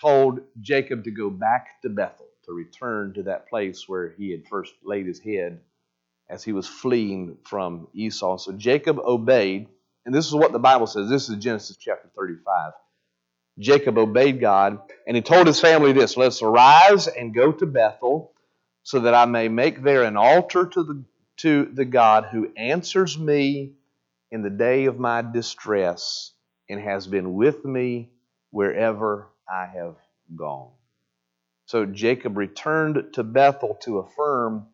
told 0.00 0.40
Jacob 0.60 1.04
to 1.04 1.10
go 1.10 1.30
back 1.30 1.80
to 1.82 1.88
Bethel, 1.90 2.26
to 2.46 2.52
return 2.52 3.12
to 3.14 3.24
that 3.24 3.48
place 3.48 3.84
where 3.86 4.14
he 4.16 4.30
had 4.30 4.46
first 4.48 4.72
laid 4.82 5.06
his 5.06 5.20
head 5.20 5.60
as 6.28 6.44
he 6.44 6.52
was 6.52 6.66
fleeing 6.66 7.36
from 7.44 7.88
Esau. 7.94 8.38
So 8.38 8.52
Jacob 8.52 8.98
obeyed 8.98 9.68
and 10.06 10.14
this 10.14 10.28
is 10.28 10.34
what 10.34 10.52
the 10.52 10.60
Bible 10.60 10.86
says. 10.86 11.10
This 11.10 11.28
is 11.28 11.36
Genesis 11.36 11.76
chapter 11.76 12.08
35. 12.16 12.72
Jacob 13.58 13.98
obeyed 13.98 14.40
God, 14.40 14.78
and 15.06 15.16
he 15.16 15.22
told 15.22 15.48
his 15.48 15.60
family 15.60 15.92
this 15.92 16.16
Let's 16.16 16.42
arise 16.42 17.08
and 17.08 17.34
go 17.34 17.50
to 17.50 17.66
Bethel, 17.66 18.32
so 18.84 19.00
that 19.00 19.14
I 19.14 19.24
may 19.24 19.48
make 19.48 19.82
there 19.82 20.04
an 20.04 20.16
altar 20.16 20.64
to 20.64 20.82
the, 20.84 21.04
to 21.38 21.64
the 21.64 21.84
God 21.84 22.26
who 22.30 22.52
answers 22.56 23.18
me 23.18 23.72
in 24.30 24.42
the 24.42 24.50
day 24.50 24.84
of 24.84 25.00
my 25.00 25.22
distress 25.22 26.32
and 26.70 26.80
has 26.80 27.08
been 27.08 27.34
with 27.34 27.64
me 27.64 28.10
wherever 28.50 29.26
I 29.48 29.66
have 29.66 29.96
gone. 30.36 30.70
So 31.64 31.84
Jacob 31.84 32.36
returned 32.36 33.14
to 33.14 33.24
Bethel 33.24 33.74
to 33.82 33.98
affirm 33.98 34.66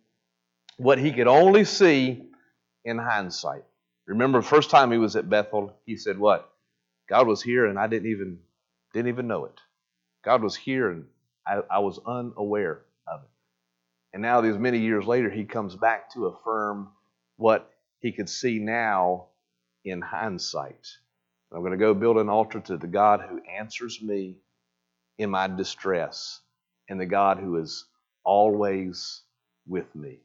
what 0.83 0.99
he 0.99 1.13
could 1.13 1.29
only 1.29 1.65
see 1.65 2.25
in 2.85 2.99
hindsight. 2.99 3.65
Remember, 4.07 4.41
the 4.41 4.47
first 4.47 4.71
time 4.71 4.91
he 4.91 4.99
was 4.99 5.15
at 5.15 5.31
Bethel, 5.31 5.73
he 5.87 5.97
said, 5.97 6.19
What? 6.19 6.51
God 7.09 7.27
was 7.29 7.43
here 7.43 7.67
and 7.67 7.79
I 7.79 7.87
didn't 7.87 8.11
even 8.11 8.39
didn't 8.93 9.09
even 9.09 9.29
know 9.29 9.45
it. 9.45 9.59
God 10.25 10.43
was 10.43 10.57
here 10.57 10.91
and 10.91 11.05
I, 11.47 11.61
I 11.71 11.79
was 11.79 12.01
unaware 12.07 12.83
of 13.07 13.23
it. 13.23 13.29
And 14.13 14.23
now, 14.23 14.41
these 14.41 14.59
many 14.59 14.79
years 14.79 15.07
later, 15.07 15.31
he 15.31 15.45
comes 15.45 15.77
back 15.77 16.13
to 16.15 16.27
affirm 16.27 16.89
what 17.37 17.71
he 18.01 18.13
could 18.13 18.29
see 18.29 18.59
now 18.59 19.27
in 19.85 20.01
hindsight. 20.01 20.87
I'm 21.53 21.61
going 21.61 21.73
to 21.73 21.79
go 21.79 21.95
build 21.95 22.19
an 22.19 22.29
altar 22.29 22.61
to 22.61 22.77
the 22.77 22.87
God 22.87 23.21
who 23.29 23.41
answers 23.43 24.01
me 24.03 24.37
in 25.19 25.31
my 25.31 25.47
distress 25.49 26.41
and 26.89 27.01
the 27.01 27.07
God 27.07 27.39
who 27.39 27.57
is 27.57 27.85
always 28.25 29.23
with 29.67 29.95
me. 29.95 30.19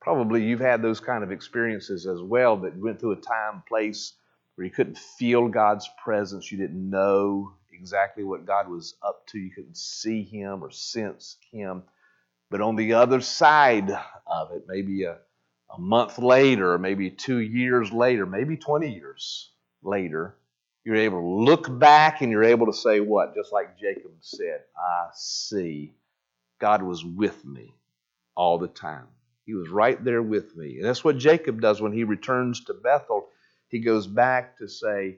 Probably 0.00 0.44
you've 0.44 0.60
had 0.60 0.82
those 0.82 1.00
kind 1.00 1.24
of 1.24 1.32
experiences 1.32 2.06
as 2.06 2.20
well 2.22 2.56
that 2.58 2.76
went 2.76 3.00
through 3.00 3.12
a 3.12 3.16
time, 3.16 3.62
place 3.68 4.14
where 4.54 4.64
you 4.64 4.70
couldn't 4.70 4.98
feel 4.98 5.48
God's 5.48 5.88
presence, 6.02 6.50
you 6.50 6.58
didn't 6.58 6.90
know 6.90 7.52
exactly 7.72 8.24
what 8.24 8.46
God 8.46 8.68
was 8.68 8.94
up 9.02 9.26
to, 9.28 9.38
you 9.38 9.50
couldn't 9.50 9.76
see 9.76 10.22
Him 10.22 10.62
or 10.62 10.70
sense 10.70 11.36
Him. 11.52 11.82
But 12.50 12.60
on 12.60 12.76
the 12.76 12.94
other 12.94 13.20
side 13.20 13.90
of 14.26 14.52
it, 14.52 14.64
maybe 14.66 15.04
a, 15.04 15.18
a 15.74 15.78
month 15.78 16.18
later, 16.18 16.78
maybe 16.78 17.10
two 17.10 17.38
years 17.38 17.92
later, 17.92 18.26
maybe 18.26 18.56
20 18.56 18.92
years 18.92 19.50
later, 19.82 20.36
you're 20.84 20.96
able 20.96 21.20
to 21.20 21.44
look 21.44 21.78
back 21.78 22.22
and 22.22 22.32
you're 22.32 22.44
able 22.44 22.66
to 22.66 22.72
say 22.72 23.00
what? 23.00 23.34
Just 23.34 23.52
like 23.52 23.78
Jacob 23.78 24.12
said, 24.20 24.62
I 24.76 25.08
see 25.14 25.94
God 26.58 26.82
was 26.82 27.04
with 27.04 27.44
me 27.44 27.74
all 28.34 28.58
the 28.58 28.68
time. 28.68 29.06
He 29.48 29.54
was 29.54 29.70
right 29.70 30.04
there 30.04 30.20
with 30.20 30.54
me. 30.58 30.76
And 30.76 30.84
that's 30.84 31.02
what 31.02 31.16
Jacob 31.16 31.62
does 31.62 31.80
when 31.80 31.94
he 31.94 32.04
returns 32.04 32.60
to 32.64 32.74
Bethel. 32.74 33.28
He 33.68 33.78
goes 33.78 34.06
back 34.06 34.58
to 34.58 34.68
say, 34.68 35.16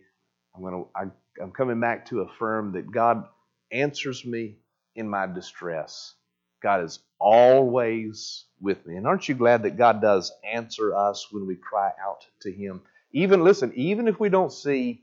I'm 0.54 0.62
to 0.62 0.86
I, 0.94 1.06
I'm 1.42 1.50
coming 1.50 1.80
back 1.80 2.06
to 2.10 2.20
affirm 2.20 2.70
that 2.74 2.92
God 2.92 3.24
answers 3.72 4.24
me 4.24 4.58
in 4.94 5.08
my 5.08 5.26
distress. 5.26 6.14
God 6.62 6.84
is 6.84 7.00
always 7.18 8.44
with 8.60 8.86
me. 8.86 8.94
And 8.94 9.04
aren't 9.04 9.28
you 9.28 9.34
glad 9.34 9.64
that 9.64 9.76
God 9.76 10.00
does 10.00 10.30
answer 10.44 10.94
us 10.94 11.26
when 11.32 11.44
we 11.44 11.56
cry 11.56 11.90
out 12.00 12.24
to 12.42 12.52
him? 12.52 12.82
Even 13.10 13.42
listen, 13.42 13.72
even 13.74 14.06
if 14.06 14.20
we 14.20 14.28
don't 14.28 14.52
see 14.52 15.02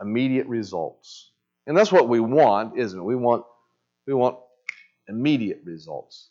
immediate 0.00 0.46
results. 0.46 1.32
And 1.66 1.76
that's 1.76 1.90
what 1.90 2.08
we 2.08 2.20
want, 2.20 2.78
isn't 2.78 3.00
it? 3.00 3.02
We 3.02 3.16
want 3.16 3.44
we 4.06 4.14
want 4.14 4.38
immediate 5.08 5.62
results. 5.64 6.28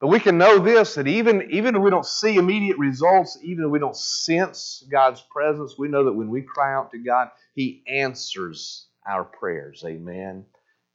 But 0.00 0.08
we 0.08 0.20
can 0.20 0.36
know 0.36 0.58
this 0.58 0.94
that 0.94 1.08
even, 1.08 1.50
even 1.50 1.74
if 1.74 1.82
we 1.82 1.90
don't 1.90 2.04
see 2.04 2.36
immediate 2.36 2.78
results, 2.78 3.38
even 3.42 3.64
if 3.64 3.70
we 3.70 3.78
don't 3.78 3.96
sense 3.96 4.84
God's 4.90 5.22
presence, 5.22 5.76
we 5.78 5.88
know 5.88 6.04
that 6.04 6.12
when 6.12 6.28
we 6.28 6.42
cry 6.42 6.74
out 6.74 6.90
to 6.90 6.98
God, 6.98 7.28
He 7.54 7.82
answers 7.88 8.86
our 9.06 9.24
prayers. 9.24 9.82
Amen. 9.86 10.44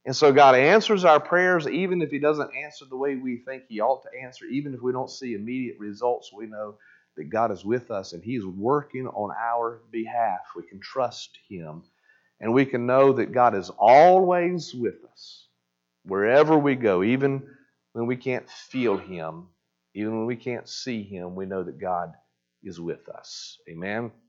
And 0.04 0.14
so 0.14 0.32
God 0.32 0.54
answers 0.54 1.04
our 1.04 1.20
prayers 1.20 1.66
even 1.66 2.00
if 2.00 2.10
He 2.10 2.20
doesn't 2.20 2.50
answer 2.56 2.84
the 2.84 2.96
way 2.96 3.16
we 3.16 3.38
think 3.38 3.64
He 3.68 3.80
ought 3.80 4.02
to 4.04 4.24
answer, 4.24 4.44
even 4.46 4.74
if 4.74 4.80
we 4.80 4.92
don't 4.92 5.10
see 5.10 5.34
immediate 5.34 5.78
results, 5.80 6.32
we 6.32 6.46
know 6.46 6.76
that 7.16 7.24
God 7.24 7.50
is 7.50 7.64
with 7.64 7.90
us 7.90 8.12
and 8.12 8.22
He 8.22 8.36
is 8.36 8.46
working 8.46 9.08
on 9.08 9.34
our 9.36 9.82
behalf. 9.90 10.40
We 10.54 10.62
can 10.62 10.80
trust 10.80 11.38
Him. 11.48 11.82
And 12.40 12.52
we 12.52 12.66
can 12.66 12.86
know 12.86 13.12
that 13.12 13.32
God 13.32 13.54
is 13.54 13.70
always 13.70 14.74
with 14.74 15.04
us 15.12 15.46
wherever 16.04 16.58
we 16.58 16.74
go, 16.74 17.04
even 17.04 17.46
when 17.94 18.06
we 18.06 18.16
can't 18.16 18.50
feel 18.50 18.98
Him, 18.98 19.48
even 19.96 20.18
when 20.18 20.26
we 20.26 20.36
can't 20.36 20.68
see 20.68 21.04
Him, 21.04 21.36
we 21.36 21.46
know 21.46 21.64
that 21.64 21.80
God 21.80 22.12
is 22.64 22.80
with 22.80 23.08
us. 23.10 23.58
Amen. 23.70 24.12